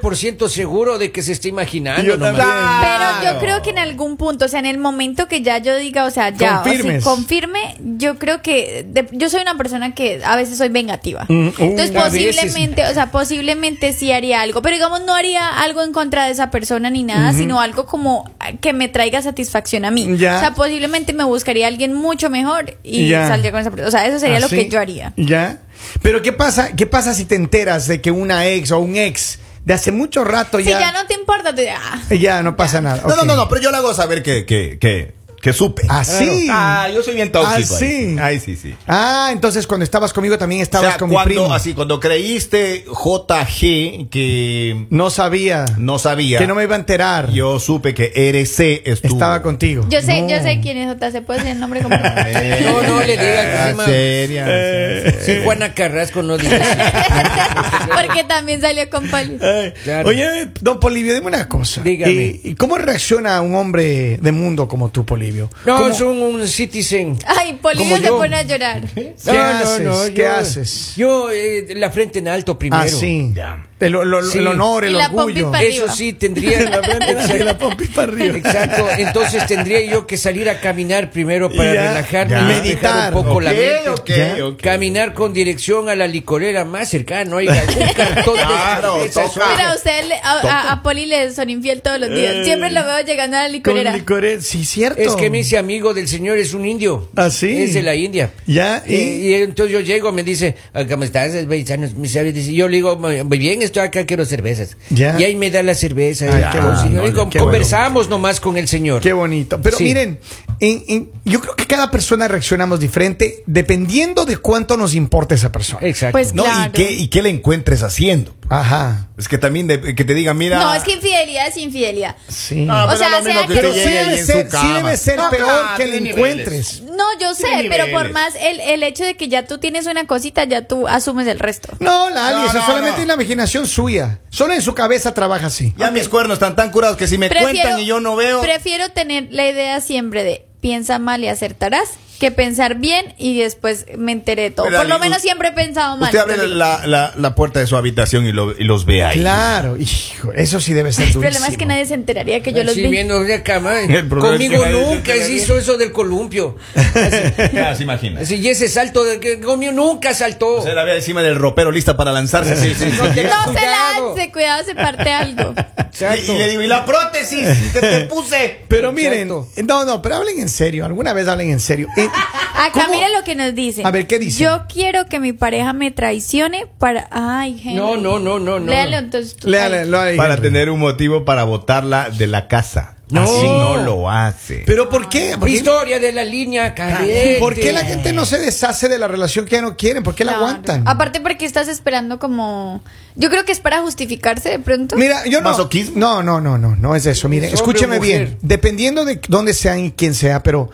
99% 0.00 0.48
seguro 0.48 0.98
de 0.98 1.12
que 1.12 1.22
se 1.22 1.32
está 1.32 1.48
imaginando. 1.48 2.02
Yo 2.02 2.18
también. 2.18 2.46
Pero 2.80 3.32
yo 3.34 3.40
creo 3.40 3.62
que 3.62 3.70
en 3.70 3.78
algún 3.78 4.16
punto, 4.16 4.44
o 4.46 4.48
sea, 4.48 4.58
en 4.60 4.66
el 4.66 4.78
momento 4.78 5.28
que 5.28 5.42
ya 5.42 5.58
yo 5.58 5.76
diga, 5.76 6.04
o 6.04 6.10
sea, 6.10 6.30
ya, 6.30 6.62
o 6.62 6.64
sea, 6.64 7.00
confirme, 7.00 7.76
yo 7.80 8.18
creo 8.18 8.42
que 8.42 8.84
de- 8.88 9.08
yo 9.12 9.28
soy 9.30 9.42
una 9.42 9.56
persona 9.56 9.94
que 9.94 10.20
a 10.24 10.36
veces 10.36 10.58
soy 10.58 10.68
vengativa. 10.68 11.26
Mm, 11.28 11.48
uh. 11.48 11.52
Entonces, 11.58 11.92
veces. 11.92 12.02
posiblemente, 12.36 12.86
o 12.86 12.94
sea, 12.94 13.10
posiblemente 13.10 13.92
sí 13.92 14.12
haría 14.12 14.40
algo, 14.40 14.62
pero 14.62 14.74
digamos, 14.76 15.02
no 15.04 15.14
haría 15.14 15.48
algo 15.62 15.82
en 15.82 15.92
contra 15.92 16.24
de 16.26 16.32
esa 16.32 16.50
persona 16.50 16.90
ni 16.90 17.02
nada, 17.02 17.32
sino 17.32 17.60
algo 17.60 17.86
como 17.86 18.30
que 18.60 18.72
me 18.72 18.88
traiga 18.88 19.22
satisfacción 19.22 19.84
a 19.84 19.90
mí. 19.90 20.16
Ya. 20.18 20.36
O 20.36 20.40
sea, 20.40 20.54
posiblemente 20.54 21.12
me 21.12 21.24
buscaría 21.24 21.66
a 21.66 21.68
alguien 21.68 21.94
mucho 21.94 22.30
mejor 22.30 22.76
y 22.82 23.08
Ya. 23.08 23.28
saldría 23.28 23.50
con 23.52 23.60
esa 23.60 23.70
persona. 23.70 23.88
O 23.88 23.90
sea, 23.90 24.06
eso 24.06 24.18
sería 24.18 24.40
lo 24.40 24.46
¿Así? 24.46 24.56
que 24.56 24.68
yo 24.68 24.80
haría. 24.80 25.12
Ya. 25.16 25.60
Pero 26.02 26.22
¿qué 26.22 26.32
pasa? 26.32 26.74
¿Qué 26.76 26.86
pasa 26.86 27.14
si 27.14 27.24
te 27.24 27.34
enteras 27.34 27.86
de 27.86 28.00
que 28.00 28.10
una 28.10 28.46
ex 28.46 28.70
o 28.70 28.78
un 28.78 28.96
ex 28.96 29.38
de 29.64 29.74
hace 29.74 29.92
mucho 29.92 30.24
rato 30.24 30.58
Si 30.58 30.64
ya 30.64 30.80
ya 30.80 30.92
no 30.92 31.06
te 31.06 31.14
importa, 31.14 31.54
te 31.54 31.70
ah, 31.70 32.02
ya 32.10 32.42
no 32.42 32.56
pasa 32.56 32.80
nada? 32.80 33.02
No, 33.06 33.16
no, 33.16 33.24
no, 33.24 33.36
no, 33.36 33.48
pero 33.48 33.60
yo 33.60 33.70
le 33.70 33.78
hago 33.78 33.94
saber 33.94 34.22
que, 34.22 34.44
que, 34.44 34.78
que, 34.78 35.14
que 35.44 35.52
supe. 35.52 35.82
Así. 35.90 36.48
Ah, 36.50 36.88
yo 36.92 37.02
soy 37.02 37.14
bien 37.16 37.30
tóxico. 37.30 37.74
Ah, 37.74 37.78
sí. 37.78 37.84
ahí. 37.84 38.18
Ahí 38.18 38.40
sí, 38.40 38.56
sí. 38.56 38.74
Ah, 38.88 39.28
entonces 39.30 39.66
cuando 39.66 39.84
estabas 39.84 40.14
conmigo 40.14 40.38
también 40.38 40.60
O 40.60 40.62
estabas 40.62 40.92
sea, 40.92 40.98
con 40.98 41.10
mi 41.10 41.16
primo. 41.22 41.52
así, 41.52 41.74
cuando 41.74 42.00
creíste 42.00 42.86
JG 42.88 44.08
que 44.08 44.86
No 44.88 45.10
sabía 45.10 45.66
no 45.76 45.98
sabía, 45.98 46.38
que 46.38 46.46
no 46.46 46.54
me 46.54 46.62
iba 46.62 46.74
a 46.74 46.78
enterar. 46.78 47.30
yo 47.30 47.58
supe 47.60 47.92
que 47.92 48.10
RC 48.30 48.82
estuvo. 48.90 49.12
estaba 49.12 49.42
contigo. 49.42 49.84
Yo 49.90 50.00
sé, 50.00 50.22
No. 50.22 50.28
yo 50.30 50.38
sé 50.42 50.60
quién 50.62 50.78
es 50.78 50.88
JC, 50.96 51.20
¿puedes 51.20 51.42
decir 51.42 51.56
el 51.56 51.60
nombre 51.60 51.80
completo? 51.82 52.04
Eh, 52.26 52.60
No, 52.64 52.82
no 52.82 53.00
le 53.00 53.12
diga 53.18 53.42
que 53.42 53.56
se 53.58 53.68
llama- 53.68 53.84
seria, 53.84 54.44
Eh. 54.48 55.18
Sí, 55.26 55.32
Juana 55.44 55.74
Carrasco 55.74 56.22
no 56.22 56.38
dice 56.38 56.58
Porque 57.94 58.24
también 58.24 58.60
salió 58.62 58.88
con 58.88 59.08
Poli. 59.08 59.38
Ay, 59.42 59.72
Claro. 59.84 60.08
Oye, 60.08 60.48
don 60.60 60.80
Polivio, 60.80 61.14
dime 61.14 61.26
una 61.26 61.48
cosa. 61.48 61.82
Dígame. 61.82 62.12
¿Y, 62.12 62.40
y 62.44 62.54
cómo 62.54 62.78
reacciona 62.78 63.40
un 63.42 63.54
hombre 63.54 64.16
de 64.20 64.32
mundo 64.32 64.66
como 64.68 64.88
tú, 64.90 65.04
Polivio? 65.04 65.33
No, 65.66 65.78
¿Cómo- 65.78 65.94
son 65.94 66.22
un 66.22 66.46
citizen. 66.48 67.18
Ay, 67.26 67.58
se 67.98 68.02
yo. 68.02 68.16
pone 68.18 68.36
a 68.36 68.42
llorar. 68.42 68.82
¿Qué 68.94 69.14
haces? 69.30 70.10
¿Qué 70.14 70.22
yo- 70.22 70.32
haces? 70.32 70.92
Yo, 70.96 71.30
eh, 71.30 71.74
la 71.76 71.90
frente 71.90 72.18
en 72.20 72.28
alto 72.28 72.58
primero. 72.58 72.82
Ah, 72.84 72.88
sí. 72.88 73.32
Ya. 73.34 73.66
El, 73.84 73.92
lo- 73.92 74.04
lo- 74.04 74.22
Sí. 74.22 74.38
el 74.38 74.46
honor, 74.48 74.84
Y 74.84 74.88
el 74.88 74.92
la 74.98 75.06
orgullo. 75.06 75.52
Eso 75.54 75.88
sí, 75.92 76.12
tendría... 76.14 76.58
Que 76.58 76.64
la 77.44 77.58
pompi 77.58 77.86
para 77.86 78.12
arriba. 78.12 78.36
Exacto, 78.38 78.86
entonces 78.98 79.46
tendría 79.46 79.80
yo 79.84 80.06
que 80.06 80.16
salir 80.16 80.48
a 80.48 80.60
caminar 80.60 81.10
primero 81.10 81.50
para 81.50 81.74
Ya, 81.74 81.88
relajarme 81.88 82.32
ya. 82.34 82.40
y 82.40 82.44
Meditar. 82.62 83.14
un 83.14 83.22
poco 83.22 83.40
la 83.40 83.50
Ok, 83.50 83.56
mente. 83.56 83.90
ok, 83.90 84.08
Ya. 84.08 84.46
ok. 84.46 84.60
Caminar 84.60 85.14
con 85.14 85.32
dirección 85.32 85.88
a 85.88 85.94
la 85.96 86.06
licorera 86.06 86.64
más 86.64 86.88
cercana, 86.88 87.36
oiga, 87.36 87.62
un 87.68 87.92
cartón 87.94 88.36
de 88.36 88.42
Claro, 88.42 88.94
oiga. 88.94 89.22
Mira, 89.34 89.70
a 89.70 89.74
usted, 89.74 90.10
a, 90.22 90.32
a- 90.40 90.72
a 90.72 90.82
Poli 90.82 91.06
le 91.06 91.32
son 91.32 91.50
infiel 91.50 91.82
todos 91.82 92.00
los 92.00 92.10
días. 92.10 92.44
Siempre 92.44 92.70
lo 92.70 92.84
veo 92.84 93.00
llegando 93.04 93.36
a 93.36 93.40
la 93.40 93.46
Con 93.46 93.52
licorera. 93.52 93.92
licores, 93.96 94.46
sí, 94.46 94.64
cierto. 94.64 95.00
Es 95.00 95.14
que 95.16 95.30
me 95.30 95.38
dice 95.38 95.58
amigo 95.58 95.92
del 95.94 96.08
señor, 96.08 96.38
es 96.38 96.54
un 96.54 96.66
indio. 96.66 97.08
¿Ah, 97.16 97.30
sí? 97.30 97.62
Es 97.64 97.74
de 97.74 97.82
la 97.82 97.94
India. 97.94 98.30
Ya, 98.46 98.82
Y, 98.86 98.94
y- 98.94 99.28
y 99.28 99.34
entonces 99.34 99.72
yo 99.72 99.80
llego, 99.80 100.12
me 100.12 100.22
dice, 100.22 100.54
"Ah, 100.72 100.84
¿cómo 100.88 101.04
estás? 101.04 101.32
paisano?" 101.46 101.88
Me 101.96 102.06
dice, 102.08 102.54
yo 102.54 102.68
le 102.68 102.76
digo, 102.76 102.96
muy 102.96 103.22
muy 103.24 103.38
bien, 103.38 103.62
estoy 103.82 103.86
acá, 104.00 104.06
quiero 104.06 104.24
cervezas. 104.24 104.76
Ya. 104.90 105.18
Y 105.18 105.24
ahí 105.24 105.36
me 105.36 105.50
da 105.50 105.62
la 105.62 105.74
cerveza. 105.74 106.26
Ay, 106.32 106.42
y 106.48 106.52
qué 106.52 106.76
señor, 106.82 107.04
y 107.04 107.08
qué 107.08 107.14
con- 107.14 107.28
bueno. 107.30 107.44
conversamos 107.44 108.08
nomás 108.08 108.40
con 108.40 108.56
el 108.56 108.68
señor. 108.68 109.00
Qué 109.02 109.12
bonito. 109.12 109.60
Pero 109.62 109.76
Sí. 109.76 109.84
miren, 109.84 110.18
en- 110.64 110.84
en- 110.88 111.12
yo 111.24 111.40
creo 111.40 111.56
que 111.56 111.66
cada 111.66 111.90
persona 111.90 112.28
reaccionamos 112.28 112.80
diferente 112.80 113.42
dependiendo 113.46 114.24
de 114.24 114.36
cuánto 114.36 114.76
nos 114.76 114.94
importa 114.94 115.34
esa 115.34 115.50
persona. 115.52 115.86
Exacto. 115.86 116.12
Pues 116.12 116.34
No, 116.34 116.44
claro. 116.44 116.70
¿y, 116.70 116.72
qué, 116.72 116.92
¿Y 116.92 117.08
qué 117.08 117.22
le 117.22 117.30
encuentres 117.30 117.82
haciendo? 117.82 118.34
Ajá. 118.50 119.08
Es 119.16 119.26
que 119.28 119.38
también 119.38 119.66
de- 119.66 119.94
que 119.94 120.04
te 120.04 120.12
diga, 120.12 120.34
mira. 120.34 120.58
No, 120.58 120.74
es 120.74 120.82
que 120.82 120.92
infidelidad 120.92 121.48
es 121.48 121.56
infidelidad. 121.56 122.16
Sí. 122.28 122.66
Ah, 122.68 122.86
O 122.92 122.96
sea, 122.96 123.22
sea 123.22 123.46
que 123.46 123.54
que 123.54 123.72
sí 123.72 123.78
debe 123.90 124.22
ser, 124.24 124.50
sí 124.50 124.72
debe 124.74 124.96
ser 124.96 125.16
No, 125.16 125.30
peor 125.30 125.64
que 125.76 125.86
le 125.86 126.10
encuentres. 126.10 126.82
No, 126.82 127.04
yo 127.20 127.34
sé, 127.34 127.46
Tiene 127.46 127.68
pero 127.70 127.90
por 127.90 128.10
más 128.12 128.34
el, 128.40 128.60
el 128.60 128.82
hecho 128.82 129.04
de 129.04 129.16
que 129.16 129.28
ya 129.28 129.46
tú 129.46 129.58
tienes 129.58 129.86
una 129.86 130.06
cosita, 130.06 130.44
ya 130.44 130.66
tú 130.66 130.86
asumes 130.86 131.26
el 131.26 131.38
resto. 131.38 131.70
No, 131.80 132.10
Lali, 132.10 132.36
No, 132.36 132.44
eso 132.46 132.58
no, 132.58 132.66
solamente 132.66 132.96
no. 132.98 133.02
es 133.02 133.08
la 133.08 133.14
imaginación 133.14 133.66
suya. 133.66 134.20
Solo 134.30 134.52
en 134.52 134.62
su 134.62 134.74
cabeza 134.74 135.14
trabaja 135.14 135.46
así. 135.46 135.72
Ya 135.78 135.90
mis 135.90 136.08
cuernos 136.08 136.34
están 136.34 136.54
tan 136.54 136.70
curados 136.70 136.96
que 136.96 137.06
si 137.08 137.16
me 137.18 137.28
cuentan 137.30 137.78
y 137.80 137.86
yo 137.86 138.00
no 138.00 138.14
veo. 138.16 138.42
Prefiero 138.42 138.90
tener 138.90 139.28
la 139.30 139.48
idea 139.48 139.80
siempre 139.80 140.22
de 140.22 140.46
piensa 140.64 140.98
mal 140.98 141.22
y 141.22 141.28
acertarás 141.28 141.98
que 142.18 142.30
pensar 142.30 142.76
bien 142.76 143.14
y 143.18 143.38
después 143.40 143.86
me 143.98 144.12
enteré 144.12 144.42
de 144.42 144.50
todo. 144.50 144.66
Pero, 144.66 144.78
Por 144.78 144.88
lo 144.88 144.98
menos 144.98 145.20
siempre 145.20 145.48
he 145.48 145.52
pensado 145.52 145.96
mal. 145.96 146.08
Usted 146.08 146.18
abre 146.20 146.46
la, 146.48 146.86
la, 146.86 147.12
la 147.16 147.34
puerta 147.34 147.60
de 147.60 147.66
su 147.66 147.76
habitación 147.76 148.26
y, 148.26 148.32
lo- 148.32 148.52
y 148.58 148.64
los 148.64 148.84
ve 148.84 149.04
ahí. 149.04 149.18
Claro, 149.20 149.76
hijo, 149.76 150.32
eso 150.32 150.60
sí 150.60 150.72
debe 150.72 150.92
ser 150.92 151.04
El 151.08 151.12
durísimo. 151.12 151.30
problema 151.32 151.48
es 151.52 151.58
que 151.58 151.66
nadie 151.66 151.86
se 151.86 151.94
enteraría 151.94 152.42
que 152.42 152.52
yo 152.52 152.62
los 152.64 152.72
Así 152.72 152.82
vi. 152.82 152.88
viendo 152.88 153.22
de 153.22 153.34
es 153.34 153.42
Conmigo 153.42 154.64
nunca 154.66 155.14
se 155.14 155.32
hizo 155.32 155.58
eso 155.58 155.76
del 155.76 155.92
columpio. 155.92 156.56
Ya 157.52 157.74
se 157.74 157.82
imagina. 157.82 158.20
Así, 158.20 158.36
y 158.36 158.48
ese 158.48 158.68
salto 158.68 159.04
de 159.04 159.20
que 159.20 159.40
conmigo 159.40 159.72
nunca 159.72 160.14
saltó. 160.14 160.62
Se 160.62 160.72
la 160.72 160.84
ve 160.84 160.96
encima 160.96 161.22
del 161.22 161.36
ropero 161.36 161.70
lista 161.70 161.96
para 161.96 162.12
lanzarse. 162.12 162.56
sí, 162.56 162.74
sí, 162.74 162.90
sí. 162.90 162.96
No 162.98 163.12
se 163.12 163.22
lance, 163.22 164.32
cuidado, 164.32 164.64
se 164.64 164.74
parte 164.74 165.10
algo. 165.12 165.54
Y, 166.00 166.30
y 166.30 166.38
le 166.38 166.48
digo, 166.48 166.62
¿y 166.62 166.66
la 166.66 166.84
prótesis 166.84 167.46
que 167.72 167.80
te 167.80 168.00
puse? 168.06 168.60
Pero 168.68 168.92
miren, 168.92 169.28
Exacto. 169.30 169.62
no, 169.64 169.84
no, 169.84 170.02
pero 170.02 170.16
hablen 170.16 170.40
en 170.40 170.48
serio. 170.48 170.84
Alguna 170.84 171.12
vez 171.12 171.28
hablen 171.28 171.50
en 171.50 171.60
serio. 171.60 171.88
Acá 172.56 172.84
¿cómo? 172.86 172.94
mira 172.94 173.08
lo 173.08 173.24
que 173.24 173.34
nos 173.34 173.54
dice. 173.54 173.82
A 173.84 173.90
ver, 173.90 174.06
¿qué 174.06 174.18
dice? 174.18 174.42
Yo 174.42 174.62
quiero 174.72 175.06
que 175.06 175.20
mi 175.20 175.32
pareja 175.32 175.72
me 175.72 175.90
traicione 175.90 176.66
para. 176.78 177.08
Ay, 177.10 177.60
Henry. 177.62 177.74
No, 177.74 177.96
no, 177.96 178.18
no, 178.18 178.38
no, 178.38 178.60
no. 178.60 178.66
Léalo 178.66 178.96
entonces. 178.98 179.36
tú. 179.36 179.48
Léale, 179.48 179.80
Ay. 179.80 179.88
léale, 179.90 180.16
Para 180.16 180.34
Henry. 180.34 180.42
tener 180.48 180.70
un 180.70 180.80
motivo 180.80 181.24
para 181.24 181.44
botarla 181.44 182.10
de 182.10 182.26
la 182.26 182.46
casa. 182.48 182.96
No. 183.10 183.22
Así 183.22 183.42
no 183.42 183.76
lo 183.76 184.10
hace. 184.10 184.62
Pero 184.66 184.88
¿por 184.88 185.08
qué? 185.10 185.36
¿Por 185.38 185.46
qué, 185.46 185.56
Historia 185.56 186.00
de 186.00 186.10
la 186.10 186.24
línea 186.24 186.74
caliente. 186.74 187.36
por 187.38 187.54
qué 187.54 187.70
la 187.72 187.84
gente 187.84 188.12
no 188.14 188.24
se 188.24 188.38
deshace 188.38 188.88
de 188.88 188.98
la 188.98 189.06
relación 189.08 189.44
que 189.44 189.56
ya 189.56 189.62
no 189.62 189.76
quieren? 189.76 190.02
¿Por 190.02 190.14
qué 190.14 190.24
la 190.24 190.32
aguantan? 190.32 190.84
Aparte, 190.88 191.20
porque 191.20 191.44
estás 191.44 191.68
esperando 191.68 192.18
como. 192.18 192.82
Yo 193.14 193.28
creo 193.30 193.44
que 193.44 193.52
es 193.52 193.60
para 193.60 193.82
justificarse 193.82 194.48
de 194.48 194.58
pronto. 194.58 194.96
Mira, 194.96 195.26
yo 195.26 195.42
no. 195.42 195.50
¿Masoquismo? 195.50 195.98
No, 195.98 196.22
no, 196.22 196.40
no, 196.40 196.56
no, 196.56 196.74
no 196.76 196.96
es 196.96 197.04
eso. 197.06 197.28
Mire, 197.28 197.48
¿Es 197.48 197.60
hombre 197.60 197.78
escúcheme 197.78 197.98
bien. 198.00 198.38
Dependiendo 198.40 199.04
de 199.04 199.20
dónde 199.28 199.52
sea 199.52 199.78
y 199.78 199.92
quién 199.92 200.14
sea, 200.14 200.42
pero 200.42 200.70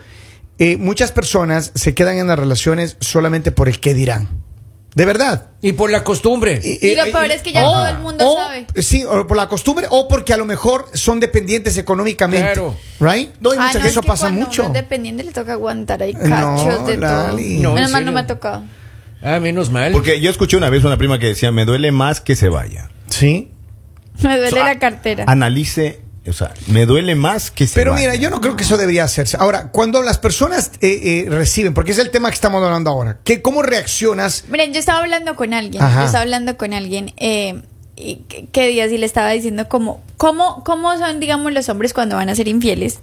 eh, 0.63 0.77
muchas 0.77 1.11
personas 1.11 1.71
se 1.73 1.95
quedan 1.95 2.17
en 2.19 2.27
las 2.27 2.37
relaciones 2.37 2.95
solamente 2.99 3.51
por 3.51 3.67
el 3.67 3.79
qué 3.79 3.93
dirán. 3.95 4.29
De 4.93 5.05
verdad. 5.05 5.47
Y 5.61 5.71
por 5.71 5.89
la 5.89 6.03
costumbre. 6.03 6.59
Y 6.63 6.95
lo 6.95 7.05
peor 7.05 7.31
es 7.31 7.41
que 7.41 7.53
ya 7.53 7.61
todo 7.63 7.87
el 7.87 7.97
mundo 7.99 8.35
sabe. 8.37 8.67
Sí, 8.83 9.05
o 9.05 9.25
por 9.25 9.37
la 9.37 9.47
costumbre 9.47 9.87
o 9.89 10.07
porque 10.09 10.33
a 10.33 10.37
lo 10.37 10.43
mejor 10.45 10.85
son 10.93 11.19
dependientes 11.21 11.77
económicamente. 11.77 12.53
Claro. 12.53 12.75
Right? 12.99 13.29
No, 13.39 13.51
hay 13.51 13.57
Ah, 13.59 13.67
mucha- 13.67 13.79
no, 13.79 13.85
es 13.85 13.91
eso 13.91 14.01
que 14.01 14.07
pasa 14.07 14.29
mucho. 14.29 14.63
uno 14.63 14.73
es 14.75 14.81
dependiente 14.81 15.23
le 15.23 15.31
toca 15.31 15.53
aguantar 15.53 16.03
ahí 16.03 16.13
No, 16.13 16.19
cachos 16.57 16.85
de 16.87 16.97
Lali. 16.97 17.53
todo. 17.55 17.63
No, 17.63 17.69
¿en 17.69 17.75
Menos 17.75 17.91
mal 17.91 18.05
no 18.05 18.11
me 18.11 18.19
ha 18.19 18.27
tocado. 18.27 18.63
Ah, 19.23 19.39
menos 19.39 19.69
mal. 19.71 19.93
Porque 19.93 20.19
yo 20.19 20.29
escuché 20.29 20.57
una 20.57 20.69
vez 20.69 20.83
una 20.83 20.97
prima 20.97 21.17
que 21.19 21.27
decía, 21.27 21.51
me 21.53 21.63
duele 21.63 21.91
más 21.93 22.19
que 22.21 22.35
se 22.35 22.49
vaya. 22.49 22.89
Sí. 23.07 23.49
Me 24.21 24.29
duele 24.37 24.47
O 24.47 24.51
sea, 24.51 24.65
la 24.65 24.77
cartera. 24.77 25.23
Analice, 25.27 26.01
o 26.27 26.33
sea, 26.33 26.53
me 26.67 26.85
duele 26.85 27.15
más 27.15 27.49
que 27.51 27.65
se 27.67 27.73
Pero 27.75 27.91
vaya. 27.93 28.09
mira, 28.11 28.21
yo 28.21 28.29
no 28.29 28.41
creo 28.41 28.55
que 28.55 28.63
eso 28.63 28.77
debería 28.77 29.03
hacerse. 29.03 29.37
Ahora, 29.39 29.69
cuando 29.71 30.03
las 30.03 30.17
personas 30.19 30.71
eh, 30.81 31.25
eh, 31.25 31.29
reciben, 31.29 31.73
porque 31.73 31.91
es 31.93 31.97
el 31.97 32.11
tema 32.11 32.29
que 32.29 32.35
estamos 32.35 32.63
hablando 32.63 32.89
ahora, 32.91 33.17
que 33.23 33.41
¿cómo 33.41 33.63
reaccionas? 33.63 34.45
Miren, 34.49 34.71
yo 34.73 34.79
estaba 34.79 34.99
hablando 34.99 35.35
con 35.35 35.53
alguien, 35.53 35.81
Ajá. 35.81 36.01
yo 36.01 36.05
estaba 36.05 36.21
hablando 36.21 36.57
con 36.57 36.73
alguien, 36.73 37.13
eh, 37.17 37.61
y 37.95 38.15
que- 38.27 38.45
qué 38.51 38.67
días 38.67 38.91
y 38.91 38.97
le 38.97 39.05
estaba 39.05 39.29
diciendo 39.31 39.67
como, 39.67 40.01
cómo, 40.17 40.63
cómo 40.63 40.97
son, 40.97 41.19
digamos, 41.19 41.51
los 41.53 41.69
hombres 41.69 41.93
cuando 41.93 42.15
van 42.15 42.29
a 42.29 42.35
ser 42.35 42.47
infieles 42.47 42.99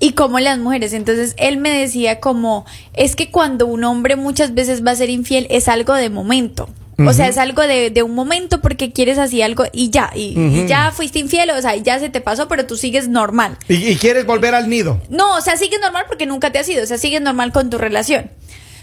y 0.00 0.12
cómo 0.12 0.40
las 0.40 0.58
mujeres. 0.58 0.92
Entonces, 0.92 1.34
él 1.38 1.56
me 1.58 1.70
decía 1.70 2.20
como, 2.20 2.64
es 2.94 3.14
que 3.16 3.30
cuando 3.30 3.66
un 3.66 3.84
hombre 3.84 4.16
muchas 4.16 4.54
veces 4.54 4.84
va 4.84 4.92
a 4.92 4.96
ser 4.96 5.10
infiel 5.10 5.46
es 5.50 5.68
algo 5.68 5.94
de 5.94 6.08
momento. 6.10 6.68
O 6.98 7.12
sea, 7.12 7.28
es 7.28 7.38
algo 7.38 7.62
de, 7.62 7.90
de 7.90 8.02
un 8.02 8.14
momento 8.14 8.60
porque 8.60 8.92
quieres 8.92 9.18
así 9.18 9.42
algo 9.42 9.64
y 9.72 9.90
ya, 9.90 10.10
y, 10.14 10.38
y 10.38 10.66
ya 10.66 10.92
fuiste 10.92 11.18
infiel, 11.18 11.50
o 11.50 11.60
sea, 11.60 11.74
y 11.76 11.82
ya 11.82 11.98
se 11.98 12.08
te 12.08 12.20
pasó, 12.20 12.46
pero 12.48 12.66
tú 12.66 12.76
sigues 12.76 13.08
normal. 13.08 13.58
Y, 13.68 13.74
y 13.88 13.96
quieres 13.96 14.26
volver 14.26 14.54
al 14.54 14.68
nido. 14.68 15.00
No, 15.08 15.36
o 15.36 15.40
sea, 15.40 15.56
sigues 15.56 15.80
normal 15.80 16.04
porque 16.06 16.26
nunca 16.26 16.52
te 16.52 16.58
has 16.58 16.68
ido, 16.68 16.82
o 16.84 16.86
sea, 16.86 16.98
sigues 16.98 17.20
normal 17.20 17.52
con 17.52 17.68
tu 17.70 17.78
relación. 17.78 18.30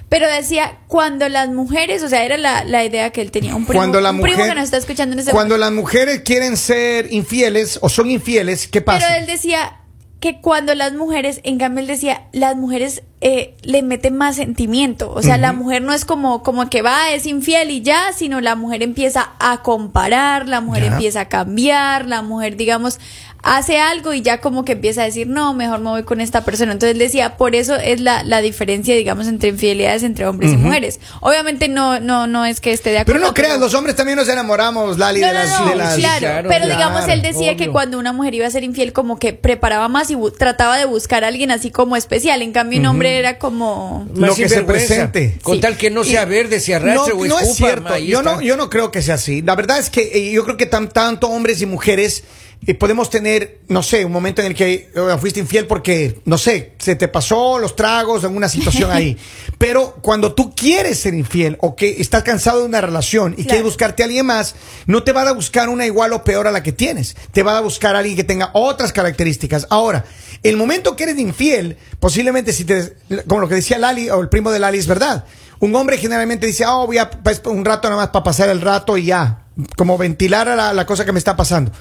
Pero 0.10 0.28
decía, 0.28 0.80
cuando 0.88 1.30
las 1.30 1.48
mujeres, 1.48 2.04
o 2.04 2.10
sea, 2.10 2.26
era 2.26 2.38
la, 2.38 2.66
la 2.66 2.84
idea 2.84 3.12
que 3.12 3.22
él 3.22 3.32
tenía, 3.32 3.56
un 3.56 3.66
primo, 3.66 3.80
Cuando 3.80 4.02
la 4.02 4.12
un 4.12 4.20
primo 4.20 4.36
mujer, 4.40 4.50
que 4.52 4.56
nos 4.56 4.66
está 4.66 4.76
escuchando 4.76 5.14
en 5.14 5.20
ese 5.20 5.32
cuando 5.32 5.56
momento. 5.56 5.70
las 5.70 5.72
mujeres 5.74 6.22
quieren 6.26 6.58
ser 6.58 7.14
infieles 7.14 7.80
o 7.82 7.88
son 7.88 8.12
infieles, 8.12 8.68
¿qué 8.68 8.82
pasa? 8.82 9.06
Pero 9.08 9.22
él 9.22 9.26
decía 9.26 9.78
que 10.22 10.40
cuando 10.40 10.76
las 10.76 10.94
mujeres, 10.94 11.42
en 11.44 11.58
cambio 11.58 11.82
él 11.82 11.88
decía, 11.88 12.22
las 12.32 12.56
mujeres 12.56 13.02
eh, 13.22 13.56
le 13.64 13.82
meten 13.82 14.16
más 14.16 14.36
sentimiento. 14.36 15.12
O 15.12 15.24
sea, 15.24 15.38
la 15.38 15.52
mujer 15.52 15.82
no 15.82 15.94
es 15.94 16.06
como, 16.06 16.44
como 16.44 16.70
que 16.70 16.84
va, 16.84 17.10
es 17.12 17.26
infiel 17.26 17.72
y 17.72 17.82
ya, 17.82 18.14
sino 18.16 18.40
la 18.40 18.54
mujer 18.56 18.84
empieza 18.84 19.32
a 19.40 19.64
comparar, 19.64 20.48
la 20.48 20.62
mujer 20.62 20.84
Ya. 20.84 20.92
empieza 20.94 21.22
a 21.22 21.26
cambiar, 21.28 22.08
la 22.08 22.22
mujer, 22.22 22.56
digamos, 22.56 23.00
hace 23.44 23.80
algo 23.80 24.14
y 24.14 24.22
ya 24.22 24.40
como 24.40 24.64
que 24.66 24.74
empieza 24.74 25.02
a 25.02 25.06
decir, 25.06 25.26
no, 25.28 25.54
mejor 25.54 25.80
me 25.80 25.90
voy 25.90 26.04
con 26.04 26.22
esta 26.22 26.46
persona. 26.46 26.74
Entonces 26.74 26.94
él 26.94 27.00
decía, 27.00 27.38
por 27.38 27.56
eso 27.56 27.76
es 27.76 28.00
la, 28.00 28.24
la 28.24 28.40
diferencia, 28.42 28.96
digamos, 28.96 29.28
entre 29.28 29.50
infidelidades 29.50 30.04
entre 30.04 30.28
hombres 30.28 30.54
y 30.54 30.58
mujeres. 30.58 31.00
Obviamente 31.22 31.68
no, 31.68 32.00
no, 32.00 32.28
no 32.28 32.46
es 32.46 32.62
que 32.62 32.72
esté 32.72 32.92
de 32.92 33.00
acuerdo. 33.00 33.20
Pero 33.20 33.28
no 33.30 33.34
creas, 33.34 33.60
los 33.60 33.74
hombres 33.74 33.96
también 33.96 34.18
nos 34.18 34.28
enamoramos, 34.30 34.98
Lali, 35.00 35.22
No, 35.22 35.28
de 35.28 35.34
no, 35.34 35.40
las... 35.40 35.60
no, 35.60 35.70
de 35.70 35.76
las- 35.76 35.96
claro, 35.98 36.20
claro, 36.20 36.50
pero 36.50 36.66
claro, 36.66 36.76
digamos 36.80 37.10
él 37.10 37.22
decía 37.24 37.58
que 37.58 37.70
cuando 37.70 37.98
una 37.98 38.14
mujer 38.14 38.36
iba 38.36 38.46
a 38.46 38.52
ser 38.52 38.64
infiel 38.64 38.94
como 38.94 39.18
que 39.18 39.34
preparaba 39.34 39.88
más 39.88 40.12
y 40.12 40.18
trataba 40.38 40.78
de 40.78 40.86
buscar 40.86 41.24
a 41.24 41.28
alguien 41.28 41.50
así 41.52 41.72
como 41.72 41.96
especial, 41.96 42.42
en 42.44 42.52
cambio 42.52 42.80
un 42.80 42.86
hombre 42.86 43.18
era 43.18 43.40
como 43.40 44.08
lo 44.16 44.36
que 44.36 44.48
se 44.50 44.62
presente. 44.64 45.38
Con 45.42 45.56
Sí. 45.56 45.62
tal 45.62 45.78
que 45.78 45.90
no 45.90 46.04
sea 46.04 46.24
Y- 46.24 46.30
verde, 46.30 46.60
se 46.60 46.76
arrastre 46.76 47.14
no, 47.16 47.20
o 47.22 47.26
no 47.26 47.40
es 47.40 47.56
cierto. 47.56 47.98
Yo 47.98 48.20
está. 48.20 48.36
no, 48.36 48.42
yo 48.42 48.56
no 48.56 48.70
creo 48.70 48.92
que 48.92 49.02
sea 49.02 49.16
así. 49.16 49.42
La 49.42 49.56
verdad 49.56 49.80
es 49.80 49.90
que 49.90 50.02
eh, 50.14 50.32
yo 50.32 50.44
creo 50.46 50.58
que 50.58 50.66
tan, 50.68 50.90
tanto 50.90 51.28
hombres 51.28 51.62
y 51.62 51.66
mujeres 51.66 52.24
eh, 52.68 52.76
podemos 52.76 53.10
tener, 53.10 53.60
no 53.70 53.82
sé, 53.82 54.06
un 54.06 54.12
momento 54.12 54.42
en 54.42 54.48
el 54.48 54.56
que 54.56 54.90
fuiste 55.20 55.40
infiel 55.40 55.66
porque, 55.66 56.22
no 56.26 56.38
sé, 56.38 56.74
se 56.78 56.96
te 56.96 57.08
pasó 57.08 57.58
los 57.58 57.76
tragos 57.76 58.24
en 58.24 58.36
una 58.36 58.48
situación 58.48 58.92
ahí. 58.92 59.18
Pero 59.58 59.96
cuando 60.02 60.34
tú 60.34 60.54
quieres 60.56 61.00
ser 61.00 61.14
infiel 61.16 61.58
o 61.62 61.76
que 61.76 62.02
estás 62.02 62.22
cansado 62.24 62.60
de 62.60 62.66
una 62.66 62.80
relación 62.82 63.34
y 63.34 63.36
Claro. 63.38 63.48
quieres 63.48 63.64
buscarte 63.64 64.04
a 64.04 64.06
alguien 64.06 64.26
más, 64.28 64.56
no 64.86 65.04
te 65.04 65.12
va 65.12 65.22
a 65.28 65.32
buscar 65.32 65.70
una 65.70 65.86
igual 65.88 66.14
o 66.14 66.24
peor 66.24 66.48
a 66.48 66.52
la 66.52 66.62
que 66.62 66.72
tienes. 66.72 67.16
Te 67.32 67.42
va 67.44 67.58
a 67.58 67.62
buscar 67.62 67.96
a 67.96 68.00
alguien 68.00 68.16
que 68.16 68.24
tenga 68.24 68.52
otras 68.54 68.94
características. 68.94 69.66
Ahora, 69.72 70.06
el 70.44 70.56
momento 70.58 70.96
que 70.96 71.04
eres 71.04 71.18
infiel, 71.20 71.78
posiblemente 72.00 72.54
si 72.54 72.64
te, 72.66 72.94
como 73.28 73.42
lo 73.42 73.48
que 73.48 73.56
decía 73.56 73.78
Lali 73.80 74.10
o 74.10 74.20
el 74.22 74.30
primo 74.30 74.52
de 74.52 74.60
Lali 74.60 74.78
es 74.78 74.88
verdad. 74.88 75.26
Un 75.60 75.76
hombre 75.76 75.98
generalmente 76.00 76.48
dice, 76.48 76.66
oh, 76.68 76.88
voy 76.88 76.98
a 76.98 77.10
un 77.46 77.66
rato 77.66 77.88
nada 77.88 78.02
más 78.02 78.10
para 78.10 78.24
pasar 78.24 78.50
el 78.50 78.62
rato 78.62 78.98
y 78.98 79.06
ya, 79.06 79.44
como 79.78 79.96
ventilar 79.98 80.50
a 80.50 80.56
la, 80.56 80.74
la 80.74 80.86
cosa 80.88 81.06
que 81.06 81.12
me 81.12 81.20
está 81.20 81.36
pasando. 81.36 81.72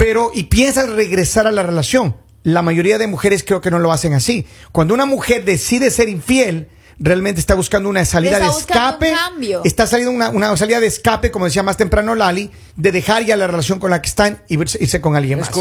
Pero, 0.00 0.30
y 0.34 0.44
piensas 0.44 0.88
regresar 0.88 1.46
a 1.46 1.52
la 1.52 1.62
relación. 1.62 2.16
La 2.42 2.62
mayoría 2.62 2.96
de 2.96 3.06
mujeres 3.06 3.44
creo 3.46 3.60
que 3.60 3.70
no 3.70 3.78
lo 3.78 3.92
hacen 3.92 4.14
así. 4.14 4.46
Cuando 4.72 4.94
una 4.94 5.04
mujer 5.04 5.44
decide 5.44 5.90
ser 5.90 6.08
infiel, 6.08 6.68
realmente 6.98 7.38
está 7.38 7.54
buscando 7.54 7.88
una 7.90 8.04
salida 8.06 8.32
Está 8.38 8.44
de 8.46 8.50
buscando 8.50 8.80
un 8.98 9.04
escape. 9.04 9.12
cambio. 9.12 9.60
Está 9.62 9.86
saliendo 9.86 10.10
una, 10.14 10.30
una 10.30 10.56
salida 10.56 10.80
de 10.80 10.86
escape, 10.86 11.30
como 11.30 11.44
decía 11.44 11.62
más 11.62 11.76
temprano 11.76 12.14
Lali, 12.14 12.50
de 12.76 12.92
dejar 12.92 13.26
ya 13.26 13.36
la 13.36 13.46
relación 13.46 13.78
con 13.78 13.90
la 13.90 14.00
que 14.00 14.08
están 14.08 14.42
y 14.48 14.54
irse, 14.54 15.00
con 15.02 15.16
alguien 15.16 15.38
Es 15.40 15.46
más. 15.46 15.54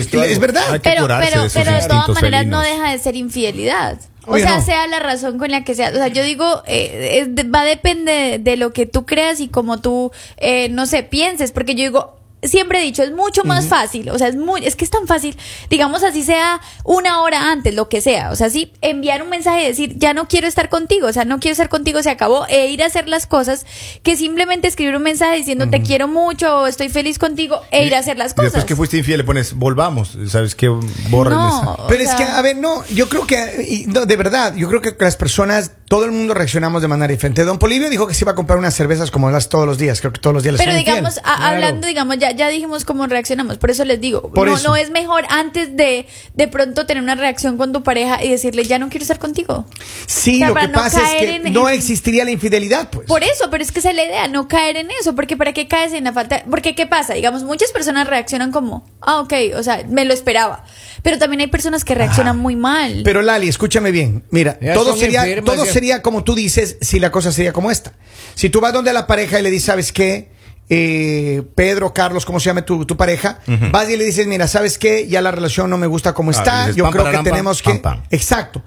estoy- 0.00 0.32
Es 0.32 0.38
verdad. 0.38 0.64
Hay 0.72 0.80
que 0.80 0.90
pero 0.90 1.02
curarse 1.02 1.30
pero 1.30 1.42
de 1.42 1.50
pero 1.50 1.72
de 1.72 1.88
todas 1.88 2.08
maneras 2.22 2.46
no 2.46 2.60
deja 2.60 2.90
de 2.92 2.98
ser 2.98 3.16
infidelidad. 3.16 3.98
O 4.26 4.36
sea, 4.38 4.56
no. 4.58 4.64
sea 4.64 4.86
la 4.88 4.98
razón 4.98 5.38
con 5.38 5.50
la 5.50 5.64
que 5.64 5.74
sea. 5.74 5.90
O 5.90 5.94
sea, 5.94 6.08
yo 6.08 6.22
digo, 6.24 6.62
eh, 6.66 7.20
es 7.22 7.34
de- 7.34 7.44
va 7.44 7.60
a 7.60 7.64
depender 7.64 8.40
de 8.40 8.56
lo 8.58 8.72
que 8.74 8.84
tú 8.84 9.06
creas 9.06 9.40
y 9.40 9.48
como 9.48 9.80
tú, 9.80 10.10
eh, 10.36 10.68
no 10.68 10.84
sé, 10.86 11.04
pienses. 11.04 11.52
Porque 11.52 11.74
yo 11.76 11.84
digo, 11.84 12.16
siempre 12.48 12.80
he 12.80 12.82
dicho, 12.82 13.02
es 13.02 13.12
mucho 13.12 13.44
más 13.44 13.66
fácil. 13.66 14.10
O 14.10 14.18
sea, 14.18 14.28
es 14.28 14.36
muy, 14.36 14.64
es 14.64 14.76
que 14.76 14.84
es 14.84 14.90
tan 14.90 15.06
fácil. 15.06 15.36
Digamos 15.70 16.02
así 16.02 16.22
sea 16.22 16.60
una 16.84 17.20
hora 17.22 17.50
antes, 17.50 17.74
lo 17.74 17.88
que 17.88 18.00
sea. 18.00 18.30
O 18.30 18.36
sea, 18.36 18.50
sí, 18.50 18.72
enviar 18.80 19.22
un 19.22 19.30
mensaje 19.30 19.62
y 19.64 19.66
decir, 19.66 19.94
ya 19.98 20.14
no 20.14 20.28
quiero 20.28 20.46
estar 20.46 20.68
contigo. 20.68 21.06
O 21.08 21.12
sea, 21.12 21.24
no 21.24 21.38
quiero 21.40 21.52
estar 21.52 21.68
contigo, 21.68 22.02
se 22.02 22.10
acabó. 22.10 22.46
E 22.48 22.68
ir 22.68 22.82
a 22.82 22.86
hacer 22.86 23.08
las 23.08 23.26
cosas 23.26 23.66
que 24.02 24.16
simplemente 24.16 24.68
escribir 24.68 24.96
un 24.96 25.02
mensaje 25.02 25.36
diciendo, 25.36 25.68
te 25.68 25.82
quiero 25.82 26.08
mucho 26.08 26.60
o 26.62 26.66
estoy 26.66 26.88
feliz 26.88 27.18
contigo 27.18 27.60
e 27.70 27.84
ir 27.86 27.94
a 27.94 27.98
hacer 27.98 28.16
las 28.18 28.32
Y 28.32 28.34
cosas. 28.34 28.52
después 28.52 28.64
que 28.66 28.76
fuiste 28.76 28.96
infiel 28.98 29.18
le 29.18 29.24
pones, 29.24 29.54
volvamos. 29.54 30.16
¿Sabes 30.28 30.54
qué? 30.54 30.68
Borra 31.10 31.30
el 31.32 31.36
No. 31.36 31.76
Pero 31.88 32.02
es 32.02 32.14
que, 32.14 32.24
a 32.24 32.40
ver, 32.42 32.56
no, 32.56 32.84
yo 32.86 33.08
creo 33.08 33.26
que, 33.26 33.66
y 33.68 33.86
no, 33.86 34.06
de 34.06 34.16
verdad, 34.16 34.54
yo 34.54 34.68
creo 34.68 34.80
que 34.80 34.94
las 34.98 35.16
personas, 35.16 35.72
todo 35.88 36.04
el 36.04 36.12
mundo 36.12 36.34
reaccionamos 36.34 36.82
de 36.82 36.88
manera 36.88 37.12
diferente. 37.12 37.44
Don 37.44 37.58
Polivio 37.58 37.88
dijo 37.90 38.06
que 38.06 38.14
se 38.14 38.24
iba 38.24 38.32
a 38.32 38.34
comprar 38.34 38.58
unas 38.58 38.74
cervezas 38.74 39.10
como 39.10 39.30
las 39.30 39.48
todos 39.48 39.66
los 39.66 39.78
días, 39.78 40.00
creo 40.00 40.12
que 40.12 40.20
todos 40.20 40.34
los 40.34 40.42
días 40.42 40.56
Pero 40.56 40.74
digamos, 40.74 41.18
a- 41.24 41.50
hablando, 41.50 41.86
digamos, 41.86 42.18
ya, 42.18 42.32
ya 42.36 42.48
dijimos 42.48 42.84
cómo 42.84 43.06
reaccionamos, 43.06 43.58
por 43.58 43.70
eso 43.70 43.84
les 43.84 44.00
digo, 44.00 44.30
Por 44.32 44.48
no, 44.48 44.54
eso. 44.56 44.68
no 44.68 44.76
es 44.76 44.90
mejor 44.90 45.24
antes 45.30 45.76
de 45.76 46.06
de 46.34 46.48
pronto 46.48 46.86
tener 46.86 47.02
una 47.02 47.14
reacción 47.14 47.56
con 47.56 47.72
tu 47.72 47.82
pareja 47.82 48.22
y 48.22 48.28
decirle, 48.30 48.64
ya 48.64 48.78
no 48.78 48.88
quiero 48.88 49.02
estar 49.02 49.18
contigo. 49.18 49.66
Sí, 50.06 50.36
o 50.36 50.38
sea, 50.38 50.48
lo 50.48 50.54
para 50.54 50.66
que 50.66 50.72
no 50.72 50.78
pasa 50.78 50.98
es 50.98 51.04
caer 51.08 51.40
que 51.42 51.48
en- 51.48 51.52
no 51.52 51.68
existiría 51.68 52.24
la 52.24 52.30
infidelidad, 52.30 52.90
pues. 52.90 53.06
Por 53.08 53.22
eso, 53.24 53.48
pero 53.50 53.64
es 53.64 53.72
que 53.72 53.78
esa 53.80 53.90
es 53.90 53.96
la 53.96 54.04
idea, 54.04 54.28
no 54.28 54.48
caer 54.48 54.76
en 54.76 54.88
eso, 55.00 55.14
porque 55.14 55.36
¿para 55.36 55.52
qué 55.52 55.66
caes 55.66 55.92
en 55.92 56.04
la 56.04 56.12
falta? 56.12 56.44
Porque 56.50 56.74
¿qué 56.74 56.86
pasa? 56.86 57.14
Digamos, 57.14 57.42
muchas 57.44 57.72
personas 57.72 58.06
reaccionan 58.06 58.52
como, 58.52 58.88
ah, 59.00 59.20
ok, 59.20 59.32
o 59.56 59.62
sea, 59.62 59.82
me 59.88 60.04
lo 60.04 60.12
esperaba, 60.14 60.64
pero 61.02 61.18
también 61.18 61.40
hay 61.40 61.46
personas 61.46 61.84
que 61.84 61.94
reaccionan 61.94 62.38
muy 62.38 62.56
mal. 62.56 63.02
Pero 63.04 63.22
Lali, 63.22 63.48
escúchame 63.48 63.90
bien. 63.90 64.24
Mira, 64.30 64.58
Ya 64.60 64.74
todo 64.74 64.96
sería, 64.96 65.22
enfermas, 65.26 65.54
todo 65.54 65.64
ya. 65.64 65.72
sería 65.72 66.02
como 66.02 66.22
tú 66.24 66.34
dices 66.34 66.76
si 66.80 67.00
la 67.00 67.10
cosa 67.10 67.32
sería 67.32 67.52
como 67.52 67.70
esta. 67.70 67.92
Si 68.34 68.50
tú 68.50 68.60
vas 68.60 68.72
donde 68.72 68.92
la 68.92 69.06
pareja 69.06 69.40
y 69.40 69.42
le 69.42 69.50
dices, 69.50 69.66
¿sabes 69.66 69.92
qué? 69.92 70.28
Eh, 70.68 71.42
Pedro, 71.54 71.94
Carlos, 71.94 72.24
¿cómo 72.24 72.40
se 72.40 72.46
llama 72.46 72.62
tu, 72.62 72.84
tu 72.84 72.96
pareja? 72.96 73.38
Vas 73.70 73.88
y 73.88 73.96
le 73.96 74.04
dices, 74.04 74.26
mira, 74.26 74.48
¿sabes 74.48 74.78
qué? 74.78 75.06
Ya 75.08 75.22
la 75.22 75.30
relación 75.30 75.70
no 75.70 75.78
me 75.78 75.86
gusta 75.86 76.12
como 76.12 76.30
Ah, 76.30 76.34
está. 76.34 76.60
dices, 76.62 76.76
Yo 76.76 76.84
pam, 76.84 76.92
creo 76.92 77.04
que 77.06 77.12
pam, 77.12 77.24
tenemos 77.24 77.62
que... 77.62 77.74
pam. 77.76 78.02
Exacto. 78.10 78.62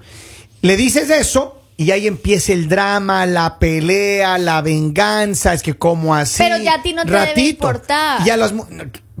Le 0.62 0.76
dices 0.76 1.10
eso 1.10 1.60
y 1.76 1.90
ahí 1.92 2.06
empieza 2.06 2.52
el 2.52 2.68
drama, 2.68 3.24
la 3.26 3.58
pelea, 3.58 4.38
la 4.38 4.60
venganza. 4.62 5.52
Es 5.54 5.62
que 5.62 5.74
como 5.74 6.14
así. 6.14 6.42
Pero 6.42 6.58
ya 6.58 6.74
a 6.74 6.82
ti 6.82 6.92
no 6.92 7.04
te 7.04 7.10
debe 7.12 7.40
importar. 7.40 8.26
Y 8.26 8.30
a 8.30 8.36
las 8.36 8.52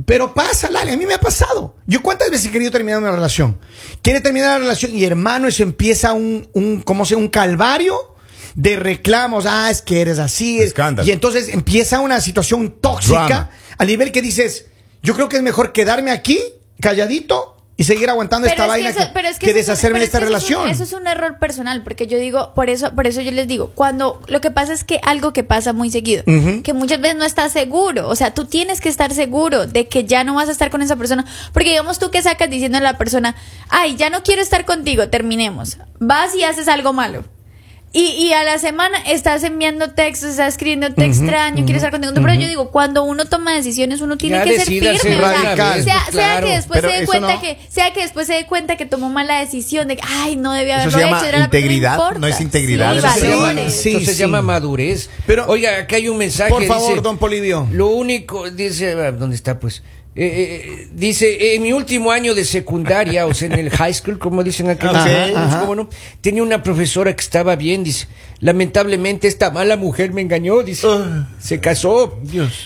pero 0.06 0.32
pasa, 0.32 0.70
Lali, 0.70 0.92
a 0.92 0.96
mí 0.96 1.04
me 1.04 1.12
ha 1.14 1.20
pasado. 1.20 1.76
Yo 1.86 2.00
cuántas 2.02 2.30
veces 2.30 2.46
he 2.46 2.50
querido 2.50 2.70
terminar 2.70 2.98
una 3.00 3.10
relación. 3.12 3.58
Quiere 4.00 4.22
terminar 4.22 4.52
la 4.52 4.58
relación 4.58 4.96
y 4.96 5.04
hermano, 5.04 5.46
eso 5.46 5.62
empieza 5.62 6.14
un, 6.14 6.48
un 6.54 6.80
¿cómo 6.80 7.04
se 7.04 7.16
Un 7.16 7.28
calvario 7.28 8.09
de 8.54 8.76
reclamos. 8.76 9.46
Ah, 9.46 9.70
es 9.70 9.82
que 9.82 10.00
eres 10.00 10.18
así. 10.18 10.58
es- 10.58 10.68
Escándalo. 10.68 11.06
Y 11.08 11.12
entonces 11.12 11.48
empieza 11.48 12.00
una 12.00 12.20
situación 12.20 12.74
tóxica 12.80 13.26
Drama. 13.26 13.50
al 13.78 13.86
nivel 13.86 14.12
que 14.12 14.22
dices, 14.22 14.66
yo 15.02 15.14
creo 15.14 15.28
que 15.28 15.36
es 15.36 15.42
mejor 15.42 15.72
quedarme 15.72 16.10
aquí, 16.10 16.38
calladito, 16.80 17.56
y 17.76 17.84
seguir 17.84 18.10
aguantando 18.10 18.46
esta 18.46 18.56
es 18.56 18.62
que 18.64 18.68
vaina 18.68 18.88
eso- 18.90 18.98
que, 18.98 19.06
pero 19.14 19.28
es 19.28 19.38
que 19.38 19.46
que 19.46 19.50
eso 19.52 19.58
es 19.60 19.66
un- 19.68 19.72
deshacerme 19.72 19.92
pero 19.94 20.00
de 20.00 20.04
es 20.04 20.08
esta 20.08 20.18
que 20.18 20.24
eso 20.26 20.36
es 20.36 20.42
un- 20.42 20.48
relación. 20.50 20.70
Eso 20.70 20.82
es 20.84 20.92
un 20.92 21.06
error 21.06 21.38
personal, 21.38 21.82
porque 21.82 22.06
yo 22.06 22.18
digo, 22.18 22.52
por 22.54 22.68
eso, 22.68 22.94
por 22.94 23.06
eso 23.06 23.22
yo 23.22 23.30
les 23.30 23.48
digo, 23.48 23.70
cuando 23.74 24.20
lo 24.26 24.42
que 24.42 24.50
pasa 24.50 24.74
es 24.74 24.84
que 24.84 25.00
algo 25.02 25.32
que 25.32 25.44
pasa 25.44 25.72
muy 25.72 25.90
seguido, 25.90 26.22
que 26.62 26.74
muchas 26.74 27.00
veces 27.00 27.16
no 27.16 27.24
estás 27.24 27.52
seguro, 27.52 28.06
o 28.08 28.16
sea, 28.16 28.34
tú 28.34 28.44
tienes 28.44 28.82
que 28.82 28.90
estar 28.90 29.14
seguro 29.14 29.66
de 29.66 29.88
que 29.88 30.04
ya 30.04 30.24
no 30.24 30.34
vas 30.34 30.50
a 30.50 30.52
estar 30.52 30.68
con 30.70 30.82
esa 30.82 30.96
persona, 30.96 31.24
porque 31.54 31.70
digamos 31.70 31.98
tú 31.98 32.10
que 32.10 32.20
sacas 32.20 32.50
diciendo 32.50 32.76
a 32.76 32.82
la 32.82 32.98
persona, 32.98 33.34
ay, 33.70 33.96
ya 33.96 34.10
no 34.10 34.22
quiero 34.22 34.42
estar 34.42 34.66
contigo, 34.66 35.08
terminemos, 35.08 35.78
vas 35.98 36.34
y 36.34 36.44
haces 36.44 36.68
algo 36.68 36.92
malo. 36.92 37.24
Y, 37.92 38.02
y 38.02 38.32
a 38.32 38.44
la 38.44 38.56
semana 38.58 38.98
estás 39.08 39.42
enviando 39.42 39.90
textos, 39.90 40.30
estás 40.30 40.54
escribiendo 40.54 40.94
te 40.94 41.04
extraño, 41.06 41.64
quiero 41.64 41.76
estar 41.78 41.90
contigo. 41.90 42.12
Pero 42.14 42.34
yo 42.34 42.46
digo, 42.46 42.70
cuando 42.70 43.02
uno 43.02 43.24
toma 43.24 43.52
decisiones, 43.52 44.00
uno 44.00 44.16
tiene 44.16 44.36
Ya 44.36 44.44
que 44.44 44.58
ser 44.58 44.66
firme. 44.68 44.90
o 44.92 44.96
sea, 44.98 45.18
radical. 45.18 45.82
sea, 45.82 45.94
Pues 46.04 46.14
sea 46.14 46.26
claro. 46.30 46.46
que 46.46 46.52
después 46.52 46.80
Pero 46.80 46.88
se 46.92 46.96
dé 46.98 47.02
eso 47.02 47.10
cuenta 47.10 47.34
no- 47.34 47.40
que, 47.40 47.58
sea 47.68 47.92
que 47.92 48.02
después 48.02 48.26
se 48.28 48.34
dé 48.34 48.46
cuenta 48.46 48.76
que 48.76 48.86
tomó 48.86 49.08
mala 49.08 49.40
decisión 49.40 49.88
de 49.88 49.96
que, 49.96 50.02
ay, 50.06 50.36
no 50.36 50.52
debía 50.52 50.74
Eso 50.76 50.82
haberlo 50.82 50.98
se 51.00 51.04
hecho. 51.04 51.14
llama 51.16 51.28
era 51.28 51.38
la- 51.40 51.44
integridad, 51.46 51.94
importa. 51.94 52.18
no 52.20 52.26
es 52.28 52.40
integridad, 52.40 52.92
Sí, 52.92 52.98
eso 52.98 53.08
se 53.18 53.28
llama- 53.28 53.42
valores. 53.46 53.74
Sí, 53.80 53.88
Esto 53.90 54.04
se 54.04 54.12
sí. 54.14 54.20
llama 54.20 54.42
madurez. 54.42 55.10
Pero- 55.26 55.46
Oiga, 55.48 55.78
acá 55.80 55.96
hay 55.96 56.08
un 56.08 56.16
mensaje. 56.18 56.50
Por 56.50 56.64
favor, 56.66 56.90
dice, 56.90 57.00
don 57.02 57.18
Polivio. 57.18 57.66
Lo 57.72 57.88
único, 57.88 58.48
dice, 58.50 58.94
¿dónde 58.94 59.34
está 59.34 59.58
pues? 59.58 59.82
Eh, 60.16 60.26
eh, 60.26 60.88
dice, 60.92 61.54
en 61.54 61.62
mi 61.62 61.72
último 61.72 62.10
año 62.10 62.34
de 62.34 62.44
secundaria, 62.44 63.26
o 63.26 63.34
sea, 63.34 63.46
en 63.46 63.52
el 63.52 63.70
high 63.70 63.94
school, 63.94 64.18
como 64.18 64.42
dicen 64.42 64.68
acá, 64.68 64.90
ajá. 64.90 65.60
¿cómo 65.60 65.76
no? 65.76 65.88
tenía 66.20 66.42
una 66.42 66.64
profesora 66.64 67.14
que 67.14 67.20
estaba 67.20 67.54
bien, 67.54 67.84
dice, 67.84 68.08
lamentablemente 68.40 69.28
esta 69.28 69.52
mala 69.52 69.76
mujer 69.76 70.12
me 70.12 70.20
engañó, 70.20 70.64
dice, 70.64 70.88
se 71.38 71.60
casó, 71.60 72.18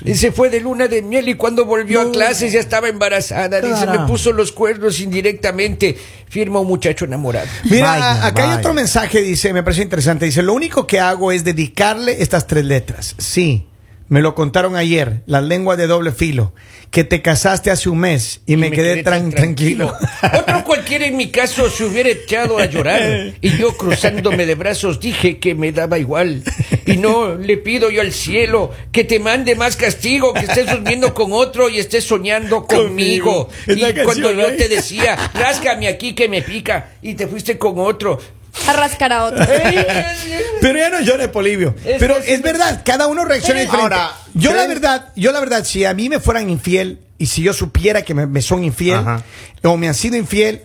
y 0.07 0.15
se 0.15 0.33
fue 0.33 0.49
de 0.49 0.61
luna 0.61 0.89
de 0.89 1.03
miel 1.03 1.29
y 1.29 1.35
cuando 1.35 1.67
volvió 1.67 2.01
a 2.01 2.11
clases 2.11 2.51
ya 2.51 2.61
estaba 2.61 2.89
embarazada, 2.89 3.61
dice, 3.61 3.87
me 3.89 4.07
puso 4.07 4.33
los 4.33 4.51
cuernos 4.51 4.99
indirectamente, 5.01 5.99
firma 6.31 6.61
un 6.61 6.67
muchacho 6.67 7.05
enamorado. 7.05 7.47
Mira, 7.65 7.91
Vaya, 7.91 8.27
acá 8.27 8.51
hay 8.51 8.59
otro 8.59 8.73
mensaje, 8.73 9.21
dice, 9.21 9.53
me 9.53 9.63
parece 9.63 9.83
interesante. 9.83 10.25
Dice, 10.25 10.43
lo 10.43 10.55
único 10.55 10.87
que 10.87 10.99
hago 10.99 11.31
es 11.31 11.45
dedicarle 11.45 12.23
estas 12.23 12.47
tres 12.47 12.65
letras. 12.65 13.15
Sí, 13.19 13.67
me 14.09 14.21
lo 14.21 14.35
contaron 14.35 14.77
ayer, 14.77 15.23
la 15.27 15.41
lengua 15.41 15.77
de 15.77 15.87
doble 15.87 16.13
filo, 16.13 16.53
que 16.91 17.05
te 17.05 17.23
casaste 17.23 17.71
hace 17.71 17.89
un 17.89 17.99
mes 17.99 18.43
y, 18.47 18.57
me, 18.57 18.71
quedé, 18.71 19.03
tran- 19.05 19.35
tranquilo. 19.35 19.93
Otro 20.39 20.65
cualquiera 20.65 21.07
en 21.07 21.17
mi 21.17 21.31
caso 21.31 21.69
se 21.69 21.85
hubiera 21.85 22.11
echado 22.11 22.59
a 22.59 22.67
llorar. 22.67 23.33
Y 23.41 23.57
yo 23.57 23.77
cruzándome 23.77 24.47
de 24.47 24.55
brazos 24.55 25.01
dije 25.01 25.39
que 25.39 25.55
me 25.55 25.73
daba 25.73 25.99
igual. 25.99 26.43
Y 26.87 26.97
no 26.99 27.35
le 27.35 27.57
pido 27.57 27.91
yo 27.91 28.01
al 28.01 28.13
cielo 28.13 28.71
que 28.93 29.05
te 29.05 29.19
mande 29.19 29.57
más 29.57 29.77
castigo, 29.77 30.33
que 30.35 30.41
estés 30.41 30.71
durmiendo 30.71 31.15
con 31.15 31.33
otro 31.33 31.69
y 31.69 31.79
estés 31.79 32.05
soñando 32.05 32.65
conmigo. 32.67 33.49
Y 33.67 33.81
canción, 33.81 34.05
cuando 34.05 34.33
yo 34.33 34.51
¿no? 34.51 34.57
te 34.57 34.69
decía, 34.69 35.17
ráscame 35.35 35.89
aquí 35.89 36.15
que 36.15 36.29
me 36.29 36.43
pica, 36.43 36.93
y 37.03 37.15
te 37.15 37.27
fuiste 37.27 37.59
con 37.59 37.75
otro. 37.79 38.21
A 38.69 38.73
rascar 38.75 39.13
a 39.13 39.25
otro. 39.25 39.45
Pero 40.61 40.79
ya 40.79 40.91
no 40.91 41.01
llore, 41.01 41.29
Polivio. 41.29 41.75
Es- 41.85 41.99
Pero 41.99 42.17
es- 42.19 42.29
es 42.29 42.43
verdad, 42.43 42.83
cada 42.85 43.07
uno 43.07 43.25
reacciona 43.25 43.61
Pero- 43.61 43.73
diferente. 43.73 43.95
Ahora, 43.97 44.17
yo 44.35 44.55
la 44.55 44.67
verdad, 44.67 45.13
yo 45.17 45.33
la 45.33 45.41
verdad, 45.41 45.65
si 45.65 45.85
a 45.85 45.93
mí 45.95 46.09
me 46.09 46.21
fueran 46.21 46.49
infiel 46.51 47.01
y 47.19 47.27
si 47.27 47.43
yo 47.43 47.53
supiera 47.53 48.03
que 48.03 48.15
me, 48.15 48.27
me 48.27 48.43
son 48.43 48.65
infiel 48.65 48.99
Ajá. 48.99 49.23
o 49.63 49.77
me 49.77 49.89
han 49.89 49.95
sido 49.95 50.17
infiel, 50.17 50.63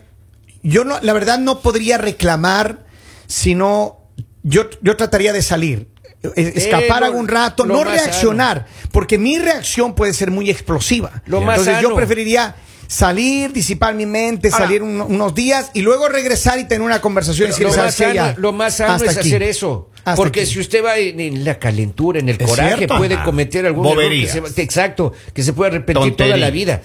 yo 0.64 0.84
no, 0.84 1.00
la 1.02 1.14
verdad 1.14 1.40
no 1.40 1.60
podría 1.62 1.98
reclamar, 1.98 2.80
sino 3.28 4.00
yo, 4.44 4.70
yo 4.82 4.96
trataría 4.98 5.34
de 5.34 5.42
salir. 5.42 5.88
Escapar 6.36 7.00
lo- 7.00 7.06
algún 7.06 7.28
rato, 7.30 7.66
no 7.66 7.84
reaccionar, 7.84 8.66
porque 8.92 9.18
mi 9.18 9.40
reacción 9.40 9.96
puede 9.96 10.14
ser 10.14 10.32
muy 10.32 10.50
explosiva. 10.50 11.22
Lo 11.26 11.40
más 11.42 11.60
Entonces 11.60 11.82
yo 11.82 11.96
preferiría 11.96 12.56
salir, 12.90 13.54
disipar 13.54 13.94
mi 13.94 14.08
mente, 14.08 14.50
Ahora- 14.52 14.66
salir 14.66 14.82
un- 14.82 15.00
unos 15.00 15.36
días 15.36 15.70
y 15.76 15.82
luego 15.82 16.10
regresar 16.10 16.58
y 16.58 16.64
tener 16.64 16.82
una 16.82 17.00
conversación 17.00 17.50
y 17.50 17.52
Lo 17.64 17.70
¿sabes 17.72 17.78
más, 17.78 17.96
sano, 17.96 18.14
Ya, 18.16 18.36
lo 18.36 18.52
más 18.52 18.78
sano 18.78 18.94
hasta 18.94 19.12
es 19.12 19.18
aquí. 19.18 19.28
hacer 19.30 19.44
eso. 19.44 19.92
Hasta 20.00 20.16
Porque 20.16 20.42
aquí. 20.42 20.50
si 20.54 20.60
usted 20.60 20.84
va 20.84 20.98
en, 20.98 21.20
en 21.20 21.46
la 21.46 21.60
calentura, 21.60 22.20
en 22.20 22.30
el 22.30 22.42
Es 22.42 22.48
coraje, 22.50 22.78
cierto. 22.78 22.98
puede 22.98 23.14
Ajá. 23.14 23.24
cometer 23.26 23.68
algún 23.68 23.86
error 23.86 24.10
que 24.10 24.28
se 24.28 24.40
va- 24.40 24.50
exacto, 24.58 25.14
que 25.34 25.44
se 25.44 25.54
puede 25.54 25.70
arrepentir 25.70 26.02
Tontería. 26.14 26.34
toda 26.34 26.46
la 26.46 26.50
vida. 26.50 26.82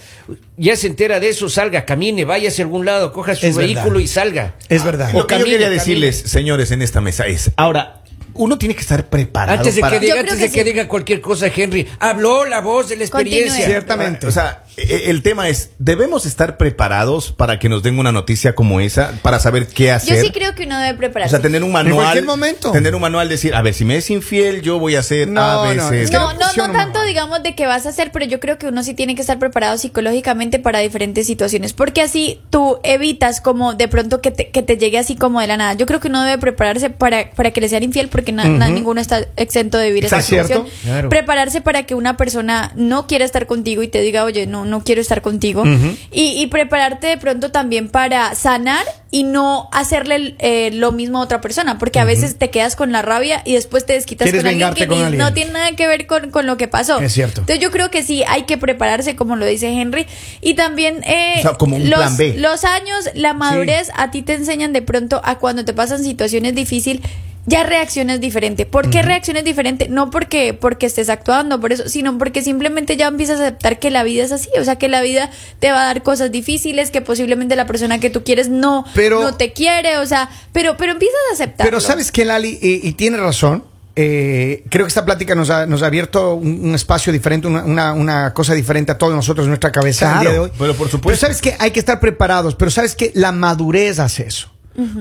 Ya 0.57 0.75
se 0.75 0.85
entera 0.85 1.19
de 1.19 1.29
eso, 1.29 1.49
salga, 1.49 1.85
camine, 1.85 2.23
vaya 2.23 2.49
hacia 2.49 2.63
algún 2.65 2.85
lado, 2.85 3.11
coja 3.11 3.33
su 3.33 3.47
Es 3.47 3.55
vehículo 3.57 3.85
verdad. 3.93 3.99
y 4.01 4.07
salga. 4.07 4.55
Es 4.69 4.83
verdad. 4.83 5.09
O 5.15 5.19
Lo 5.19 5.27
que 5.27 5.39
yo 5.39 5.45
quería 5.45 5.57
camine. 5.59 5.75
decirles, 5.75 6.17
señores, 6.27 6.69
en 6.69 6.83
esta 6.83 7.01
mesa 7.01 7.25
es, 7.25 7.49
ahora, 7.55 8.03
uno 8.35 8.57
tiene 8.59 8.75
que 8.75 8.81
estar 8.81 9.07
preparado 9.09 9.59
Antes 9.59 9.75
de 9.75 9.81
para... 9.81 9.97
que 9.97 10.05
diga, 10.05 10.19
antes 10.19 10.37
de 10.37 10.51
que 10.51 10.59
sí. 10.59 10.63
diga 10.65 10.87
cualquier 10.87 11.21
cosa, 11.21 11.47
Henry, 11.47 11.87
habló 11.99 12.45
la 12.45 12.59
voz 12.61 12.89
de 12.89 12.97
la 12.97 13.05
experiencia. 13.05 13.47
Continúe. 13.53 13.65
Ciertamente. 13.71 14.27
O 14.27 14.31
sea, 14.31 14.64
el 14.77 15.21
tema 15.21 15.47
es, 15.49 15.71
debemos 15.79 16.25
estar 16.25 16.57
preparados 16.57 17.31
para 17.31 17.59
que 17.59 17.69
nos 17.69 17.83
den 17.83 17.97
una 17.99 18.11
noticia 18.11 18.55
como 18.55 18.79
esa, 18.79 19.13
para 19.21 19.39
saber 19.39 19.67
qué 19.67 19.91
hacer. 19.91 20.17
Yo 20.17 20.21
sí 20.21 20.31
creo 20.31 20.53
que 20.55 20.63
uno 20.65 20.77
debe 20.79 20.93
O 20.93 20.97
prepararse. 20.97 21.31
sea, 21.31 21.41
tener 21.41 21.61
un 21.63 21.67
En 21.69 21.73
manual. 21.73 21.95
cualquier 21.97 22.25
momento. 22.25 22.71
Tener 22.71 22.93
un 22.95 23.01
manual, 23.01 23.29
decir, 23.29 23.55
a 23.55 23.61
ver, 23.61 23.73
si 23.73 23.85
me 23.85 23.97
es 23.97 24.09
infiel, 24.09 24.61
yo 24.61 24.79
voy 24.79 24.95
a 24.95 24.99
hacer 24.99 25.27
No, 25.27 25.41
A, 25.41 25.69
B, 25.69 25.75
no, 25.75 25.89
No, 26.11 26.33
no, 26.33 26.67
no 26.67 26.73
tanto 26.73 27.01
digamos 27.03 27.41
de 27.43 27.55
que 27.55 27.67
vas 27.67 27.85
a 27.85 27.89
hacer, 27.89 28.11
pero 28.11 28.25
yo 28.25 28.39
creo 28.39 28.57
que 28.57 28.67
uno 28.67 28.83
sí 28.83 28.93
tiene 28.93 29.15
que 29.15 29.21
estar 29.21 29.39
preparado 29.39 29.77
psicológicamente 29.77 30.59
para 30.59 30.79
diferentes 30.79 31.25
situaciones, 31.27 31.73
porque 31.73 32.01
así 32.01 32.41
tú 32.49 32.79
evitas 32.83 33.41
como 33.41 33.73
de 33.75 33.87
pronto 33.87 34.21
que 34.21 34.31
te, 34.31 34.49
que 34.49 34.61
te 34.61 34.77
llegue 34.77 34.97
así 34.97 35.15
como 35.15 35.39
de 35.41 35.47
la 35.47 35.57
nada. 35.57 35.73
Yo 35.73 35.85
creo 35.85 35.99
que 35.99 36.07
uno 36.09 36.23
debe 36.23 36.37
prepararse 36.37 36.89
para, 36.89 37.31
para 37.31 37.51
que 37.51 37.61
le 37.61 37.69
sean 37.69 37.83
infiel, 37.83 38.09
porque 38.09 38.31
na- 38.31 38.45
na- 38.45 38.67
ninguno 38.69 38.99
está 38.99 39.25
exento 39.37 39.77
de 39.77 39.87
vivir 39.87 40.05
esa 40.05 40.21
situación. 40.21 40.65
Claro. 40.83 41.09
Prepararse 41.09 41.61
para 41.61 41.83
que 41.83 41.95
una 41.95 42.17
persona 42.17 42.71
no 42.75 43.07
quiera 43.07 43.23
estar 43.25 43.45
contigo 43.47 43.83
y 43.83 43.87
te 43.87 44.01
diga, 44.01 44.23
oye, 44.23 44.47
no, 44.47 44.64
no, 44.65 44.79
no 44.79 44.83
quiero 44.83 45.01
estar 45.01 45.21
contigo. 45.21 45.63
y, 46.11 46.41
y 46.41 46.47
prepararte 46.47 47.07
de 47.07 47.17
pronto 47.17 47.51
también 47.51 47.89
para 47.89 48.35
sanar 48.35 48.85
y 49.11 49.23
no 49.23 49.69
hacerle 49.71 50.35
eh, 50.39 50.71
lo 50.73 50.91
mismo 50.91 51.19
a 51.19 51.21
otra 51.21 51.39
persona, 51.39 51.77
porque 51.77 51.99
a 51.99 52.03
veces 52.03 52.37
te 52.37 52.49
quedas 52.49 52.75
con 52.75 52.91
la 52.91 53.01
rabia 53.01 53.41
y 53.45 53.53
después 53.53 53.85
te 53.85 53.93
desquitas 53.93 54.29
con 54.29 54.45
alguien 54.45 54.73
que 54.73 54.87
con 54.87 54.97
ni- 54.97 55.03
alguien. 55.03 55.19
no 55.23 55.33
tiene 55.33 55.51
nada 55.51 55.71
que 55.71 55.87
ver 55.87 56.05
con, 56.05 56.31
con 56.31 56.45
lo 56.45 56.57
que 56.57 56.67
pasó. 56.67 56.99
Es 56.99 57.13
cierto. 57.13 57.41
Entonces 57.41 57.61
yo 57.63 57.71
creo 57.71 57.89
que 57.91 58.03
sí, 58.03 58.23
hay 58.27 58.43
que 58.43 58.57
prepararse, 58.57 59.15
como 59.15 59.37
lo 59.37 59.45
dice 59.45 59.67
Henry, 59.69 60.05
y 60.41 60.55
también 60.55 61.01
eh, 61.05 61.35
O 61.37 61.41
sea, 61.43 61.53
como 61.53 61.77
un 61.77 61.89
los, 61.89 61.99
plan 61.99 62.17
B. 62.17 62.35
los 62.37 62.65
años, 62.65 63.09
la 63.13 63.33
madurez, 63.33 63.89
a 63.95 64.11
ti 64.11 64.21
te 64.21 64.33
enseñan 64.33 64.73
de 64.73 64.81
pronto 64.81 65.21
a 65.23 65.39
cuando 65.39 65.63
te 65.63 65.73
pasan 65.73 66.03
situaciones 66.03 66.53
difíciles. 66.55 67.01
Ya 67.47 67.63
reaccionas 67.63 68.19
diferente. 68.19 68.65
¿Por 68.65 68.89
qué 68.89 69.01
reacciones 69.03 69.43
diferente? 69.43 69.87
No 69.87 70.09
porque, 70.09 70.53
porque 70.53 70.85
estés 70.87 71.09
actuando 71.09 71.61
por 71.61 71.71
eso, 71.71 71.87
sino 71.89 72.17
porque 72.17 72.41
simplemente 72.41 72.97
ya 72.97 73.07
empiezas 73.07 73.39
a 73.39 73.43
aceptar 73.43 73.77
que 73.79 73.91
la 73.91 74.03
vida 74.03 74.23
es 74.23 74.31
así. 74.31 74.49
O 74.59 74.63
sea, 74.63 74.77
que 74.77 74.87
la 74.87 75.01
vida 75.01 75.29
te 75.59 75.71
va 75.71 75.81
a 75.83 75.85
dar 75.85 76.01
cosas 76.03 76.31
difíciles, 76.31 76.89
que 76.91 77.01
posiblemente 77.01 77.55
la 77.55 77.67
persona 77.67 77.99
que 77.99 78.09
tú 78.09 78.23
quieres 78.23 78.49
no, 78.49 78.85
Pero- 78.95 79.21
no 79.21 79.35
te 79.35 79.53
quiere. 79.53 79.99
O 79.99 80.05
sea, 80.05 80.29
pero, 80.53 80.75
pero 80.77 80.93
empiezas 80.93 81.17
a 81.31 81.33
aceptar. 81.35 81.67
Pero 81.67 81.79
sabes 81.79 82.11
que 82.11 82.25
Lali, 82.25 82.57
y, 82.61 82.87
y 82.87 82.93
tiene 82.93 83.17
razón, 83.17 83.63
eh, 83.97 84.63
creo 84.69 84.85
que 84.85 84.89
esta 84.89 85.05
plática 85.05 85.35
nos 85.35 85.49
ha, 85.49 85.65
nos 85.67 85.81
ha 85.81 85.85
abierto 85.85 86.33
un, 86.35 86.65
un 86.67 86.75
espacio 86.75 87.13
diferente, 87.13 87.47
una, 87.47 87.63
una- 87.63 87.93
una 87.93 88.33
cosa 88.33 88.53
diferente 88.53 88.91
a 88.91 88.97
todos 88.97 89.13
nosotros 89.13 89.45
en 89.45 89.51
nuestra 89.51 89.71
cabeza 89.71 90.15
el 90.15 90.19
día 90.21 90.31
de 90.31 90.39
hoy. 90.39 90.51
pero 90.57 90.73
por 90.75 90.89
supuesto. 90.89 91.21
sabes 91.21 91.41
que 91.41 91.55
hay 91.59 91.71
que 91.71 91.79
estar 91.79 91.99
preparados, 91.99 92.55
pero 92.55 92.71
sabes 92.71 92.95
que 92.95 93.11
la 93.13 93.31
madurez 93.31 93.99
hace 93.99 94.23
eso. 94.27 94.49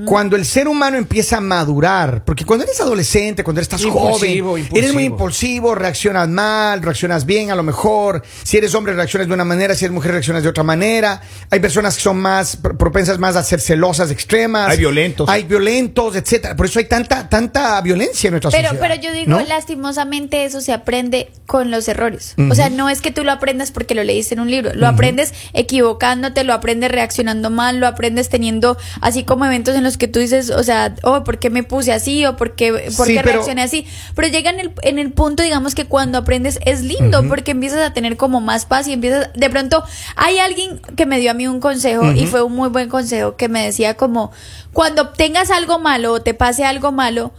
Cuando 0.05 0.37
el 0.37 0.45
ser 0.45 0.69
humano 0.69 0.97
empieza 0.97 1.39
a 1.39 1.41
madurar, 1.41 2.25
porque 2.25 2.45
cuando 2.45 2.65
eres 2.65 2.81
adolescente, 2.81 3.43
cuando 3.43 3.61
estás 3.61 3.83
Impulsivo, 3.83 4.13
joven, 4.15 4.31
impulsivo. 4.39 4.77
eres 4.79 4.95
muy 4.95 5.05
impulsivo, 5.05 5.75
reaccionas 5.75 6.29
mal, 6.29 6.81
reaccionas 6.81 7.27
bien 7.27 7.51
a 7.51 7.57
lo 7.57 7.63
mejor. 7.65 8.23
Si 8.45 8.57
eres 8.57 8.73
hombre, 8.75 8.95
reaccionas 8.95 9.27
de 9.27 9.35
una 9.35 9.45
manera, 9.45 9.75
si 9.75 9.85
eres 9.85 9.93
mujer, 9.95 10.13
reaccionas 10.13 10.45
de 10.45 10.49
otra 10.49 10.63
manera. 10.63 11.21
Hay 11.51 11.59
personas 11.59 11.97
que 11.97 12.03
son 12.03 12.19
más 12.21 12.57
pro- 12.57 12.79
propensas 12.79 13.19
más 13.19 13.35
a 13.35 13.43
ser 13.43 13.61
celosas 13.61 14.11
extremas. 14.13 14.69
Hay 14.71 14.79
violentos. 14.79 15.29
Hay 15.29 15.43
violentos, 15.43 16.15
etcétera. 16.15 16.55
Por 16.55 16.67
eso 16.67 16.79
hay 16.79 16.85
tanta, 16.85 17.29
tanta 17.29 17.81
violencia 17.81 18.29
en 18.29 18.33
nuestra 18.35 18.51
Pero, 18.53 18.69
sociedad. 18.69 18.89
pero 18.89 19.01
yo 19.03 19.13
digo, 19.13 19.31
¿no? 19.31 19.41
lastimosamente 19.45 20.45
eso 20.45 20.61
se 20.61 20.73
aprende 20.73 21.33
con 21.47 21.71
los 21.73 21.89
errores. 21.89 22.35
O 22.51 22.55
sea, 22.55 22.71
no 22.71 22.89
es 22.89 23.01
que 23.01 23.11
tú 23.11 23.25
lo 23.25 23.33
aprendas 23.33 23.73
porque 23.73 23.95
lo 23.97 24.05
leíste 24.05 24.35
en 24.35 24.41
un 24.41 24.51
libro, 24.51 24.73
lo 24.75 24.87
aprendes 24.87 25.35
equivocándote, 25.53 26.45
lo 26.45 26.53
aprendes 26.53 26.93
reaccionando 26.93 27.51
mal, 27.51 27.81
lo 27.81 27.87
aprendes 27.89 28.29
teniendo 28.29 28.77
así 29.01 29.25
como 29.25 29.45
eventos 29.45 29.64
en 29.73 29.83
los 29.85 29.97
que 29.97 30.09
tú 30.09 30.19
dices, 30.19 30.51
o 30.51 30.63
sea, 30.63 30.95
oh, 31.03 31.25
¿por 31.25 31.39
qué 31.39 31.51
me 31.51 31.63
puse 31.63 31.93
así? 31.93 32.25
o 32.27 32.37
¿por 32.37 32.55
qué, 32.55 32.73
por 32.97 33.07
Sí, 33.07 33.15
qué 33.15 33.21
pero- 33.23 33.33
reaccioné 33.37 33.63
así? 33.63 33.87
Pero 34.15 34.29
llega 34.29 34.51
en 34.51 34.61
el, 34.61 34.73
en 34.83 34.99
el 34.99 35.13
punto, 35.13 35.43
digamos 35.43 35.75
que 35.75 35.87
cuando 35.87 36.19
aprendes 36.19 36.59
es 36.65 36.83
lindo 36.83 37.23
porque 37.29 37.53
empiezas 37.53 37.81
a 37.81 37.93
tener 37.93 38.17
como 38.17 38.41
más 38.41 38.67
paz 38.67 38.87
y 38.89 38.93
empiezas, 38.93 39.31
de 39.35 39.51
pronto, 39.51 39.85
hay 40.17 40.39
alguien 40.39 40.81
que 40.97 41.07
me 41.07 41.19
dio 41.21 41.31
a 41.31 41.35
mí 41.35 41.47
un 41.47 41.61
consejo 41.61 42.13
y 42.13 42.27
fue 42.27 42.43
un 42.43 42.55
muy 42.55 42.69
buen 42.69 42.89
consejo 42.89 43.37
que 43.37 43.49
me 43.49 43.65
decía 43.65 43.95
como, 43.95 44.33
cuando 44.73 45.09
tengas 45.11 45.51
algo 45.51 45.79
malo 45.79 46.13
o 46.13 46.23
te 46.23 46.35
pase 46.35 46.65
algo 46.65 46.93
malo, 46.93 47.33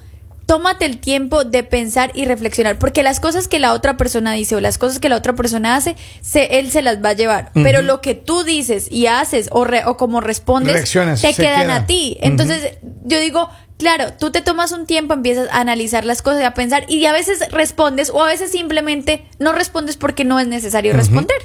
tómate 0.45 0.85
el 0.85 0.99
tiempo 0.99 1.43
de 1.43 1.63
pensar 1.63 2.11
y 2.13 2.25
reflexionar, 2.25 2.77
porque 2.77 3.01
las 3.03 3.19
cosas 3.19 3.47
que 3.47 3.59
la 3.59 3.73
otra 3.73 3.97
persona 3.97 4.33
dice 4.33 4.55
o 4.55 4.61
las 4.61 4.77
cosas 4.77 4.99
que 4.99 5.09
la 5.09 5.15
otra 5.15 5.33
persona 5.33 5.75
hace, 5.75 5.95
se, 6.21 6.59
él 6.59 6.71
se 6.71 6.81
las 6.81 7.03
va 7.03 7.09
a 7.09 7.13
llevar. 7.13 7.51
Pero 7.53 7.81
lo 7.81 8.01
que 8.01 8.13
tú 8.15 8.43
dices 8.43 8.87
y 8.91 9.07
haces 9.07 9.49
o, 9.51 9.63
re- 9.65 9.85
o 9.85 9.97
como 9.97 10.21
respondes, 10.21 10.73
te 11.21 11.33
quedan 11.33 11.63
queda. 11.63 11.75
a 11.77 11.85
ti. 11.85 12.17
Entonces, 12.21 12.77
yo 13.03 13.19
digo, 13.19 13.49
claro, 13.77 14.13
tú 14.13 14.32
te 14.32 14.41
tomas 14.41 14.72
un 14.72 14.86
tiempo, 14.86 15.13
empiezas 15.13 15.50
a 15.50 15.60
analizar 15.60 16.05
las 16.05 16.22
cosas 16.22 16.41
y 16.41 16.44
a 16.44 16.53
pensar, 16.53 16.86
y 16.88 17.05
a 17.05 17.13
veces 17.13 17.39
respondes 17.51 18.10
o 18.10 18.24
a 18.24 18.27
veces 18.27 18.51
simplemente 18.51 19.27
no 19.39 19.53
respondes 19.53 19.98
porque 19.98 20.24
no 20.24 20.39
es 20.39 20.48
necesario 20.48 20.94
responder. 20.94 21.38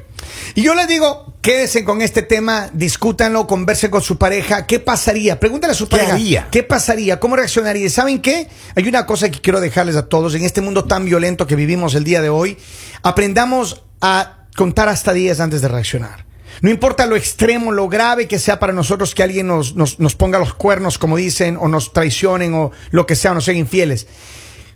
Y 0.54 0.62
yo 0.62 0.74
les 0.74 0.88
digo, 0.88 1.34
quédense 1.42 1.84
con 1.84 2.02
este 2.02 2.22
tema, 2.22 2.70
discútanlo, 2.72 3.46
conversen 3.46 3.90
con 3.90 4.02
su 4.02 4.18
pareja. 4.18 4.66
¿Qué 4.66 4.80
pasaría? 4.80 5.40
Pregúntale 5.40 5.72
a 5.72 5.76
su 5.76 5.88
¿Qué 5.88 5.96
pareja. 5.96 6.14
haría? 6.14 6.48
¿Qué 6.50 6.62
pasaría? 6.62 7.20
¿Cómo 7.20 7.36
reaccionaría? 7.36 7.86
¿Y 7.86 7.90
¿Saben 7.90 8.20
qué? 8.20 8.48
Hay 8.76 8.88
una 8.88 9.06
cosa 9.06 9.30
que 9.30 9.40
quiero 9.40 9.60
dejarles 9.60 9.96
a 9.96 10.06
todos. 10.08 10.34
En 10.34 10.44
este 10.44 10.60
mundo 10.60 10.84
tan 10.84 11.04
violento 11.04 11.46
que 11.46 11.56
vivimos 11.56 11.94
el 11.94 12.04
día 12.04 12.20
de 12.20 12.28
hoy, 12.28 12.56
aprendamos 13.02 13.82
a 14.00 14.46
contar 14.56 14.88
hasta 14.88 15.12
10 15.12 15.40
antes 15.40 15.62
de 15.62 15.68
reaccionar. 15.68 16.29
No 16.62 16.70
importa 16.70 17.06
lo 17.06 17.16
extremo, 17.16 17.72
lo 17.72 17.88
grave 17.88 18.28
que 18.28 18.38
sea 18.38 18.58
para 18.58 18.72
nosotros 18.72 19.14
que 19.14 19.22
alguien 19.22 19.46
nos, 19.46 19.74
nos, 19.76 19.98
nos 19.98 20.14
ponga 20.14 20.38
los 20.38 20.54
cuernos, 20.54 20.98
como 20.98 21.16
dicen, 21.16 21.56
o 21.58 21.68
nos 21.68 21.92
traicionen, 21.92 22.54
o 22.54 22.72
lo 22.90 23.06
que 23.06 23.16
sea, 23.16 23.32
o 23.32 23.34
nos 23.34 23.44
sean 23.44 23.56
infieles. 23.56 24.06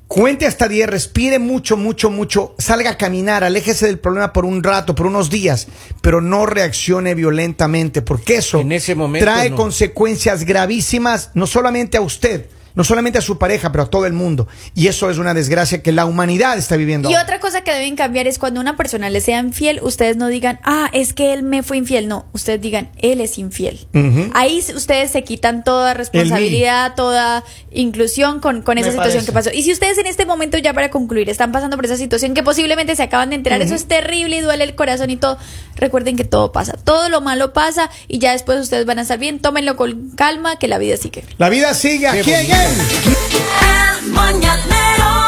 Cuente 0.07 0.47
hasta 0.47 0.69
10, 0.69 0.89
respire 0.89 1.39
mucho, 1.39 1.77
mucho, 1.77 2.11
mucho, 2.11 2.55
salga 2.59 2.91
a 2.91 2.99
caminar, 2.99 3.43
aléjese 3.43 3.87
del 3.87 3.99
problema 3.99 4.33
por 4.33 4.45
un 4.45 4.63
rato, 4.63 4.95
por 4.95 5.07
unos 5.07 5.31
días, 5.31 5.67
pero 6.03 6.21
no 6.21 6.47
reaccione 6.47 7.15
violentamente, 7.15 8.03
porque 8.03 8.37
eso 8.37 8.61
En 8.61 8.73
ese 8.73 8.95
momento, 8.95 9.25
trae 9.25 9.51
no. 9.51 9.57
consecuencias 9.57 10.45
gravísimas, 10.45 11.31
no 11.35 11.47
solamente 11.47 11.97
a 11.97 12.03
usted, 12.03 12.47
no 12.75 12.85
solamente 12.85 13.19
a 13.19 13.23
su 13.23 13.39
pareja, 13.39 13.71
pero 13.73 13.85
a 13.85 13.87
todo 13.87 14.07
el 14.07 14.13
mundo. 14.13 14.49
Y 14.75 14.89
eso 14.89 15.11
es 15.11 15.19
una 15.19 15.35
desgracia 15.35 15.83
que 15.83 15.93
la 15.93 16.07
humanidad 16.07 16.59
está 16.59 16.77
viviendo. 16.77 17.09
Y 17.09 17.15
ahora. 17.15 17.25
otra 17.25 17.41
cosa 17.41 17.63
que 17.63 17.73
deben 17.73 17.97
cambiar 17.97 18.27
es 18.27 18.39
cuando 18.39 18.61
una 18.61 18.77
persona 18.77 19.11
le 19.11 19.21
sea 19.21 19.39
infiel, 19.41 19.81
ustedes 19.83 20.17
no 20.17 20.29
digan, 20.29 20.61
ah, 20.65 20.91
es 20.93 21.13
que 21.13 21.33
él 21.33 21.43
me 21.43 21.63
fue 21.63 21.77
infiel. 21.77 22.09
No, 22.09 22.27
ustedes 22.33 22.61
digan, 22.61 22.91
él 22.99 23.21
es 23.21 23.39
infiel. 23.39 23.87
Ahí 24.35 24.63
ustedes 24.75 25.11
se 25.11 25.23
quitan 25.23 25.65
toda 25.65 25.95
responsabilidad, 25.95 26.95
toda 26.95 27.45
inclusión 27.73 28.41
con, 28.41 28.63
con 28.63 28.79
esa 28.79 28.89
Me 28.89 28.93
situación 28.93 29.25
parece. 29.25 29.27
que 29.27 29.33
pasó. 29.33 29.51
Y 29.53 29.63
si 29.63 29.73
ustedes 29.73 29.99
en 29.99 30.07
este 30.07 30.27
momento, 30.27 30.59
ya 30.59 30.73
para 30.73 30.91
concluir, 30.91 31.29
están 31.31 31.53
pasando 31.53 31.77
por 31.77 31.85
esa 31.85 31.97
situación 31.97 32.35
que 32.35 32.43
posiblemente 32.43 32.97
se 32.97 33.03
acaban 33.03 33.31
de 33.31 33.37
enterar, 33.37 33.63
eso 33.63 33.75
es 33.75 33.87
terrible 33.87 34.37
y 34.37 34.41
duele 34.41 34.65
el 34.65 34.75
corazón 34.75 35.11
y 35.11 35.17
todo, 35.17 35.39
recuerden 35.77 36.17
que 36.17 36.25
todo 36.25 36.53
pasa. 36.53 36.75
Todo 36.83 37.09
lo 37.09 37.21
malo 37.21 37.53
pasa 37.53 37.91
y 38.09 38.19
ya 38.19 38.33
después 38.33 38.61
ustedes 38.61 38.87
van 38.87 38.99
a 38.99 39.03
estar 39.03 39.19
bien. 39.19 39.39
Tómenlo 39.39 39.77
con 39.77 40.11
calma, 40.11 40.57
que 40.57 40.69
la 40.69 40.79
vida 40.79 40.97
sigue. 40.97 41.25
La 41.39 41.49
vida 41.49 41.75
sigue 41.75 42.09
aquí. 42.09 42.33
El 42.65 44.11
mañanero 44.13 45.24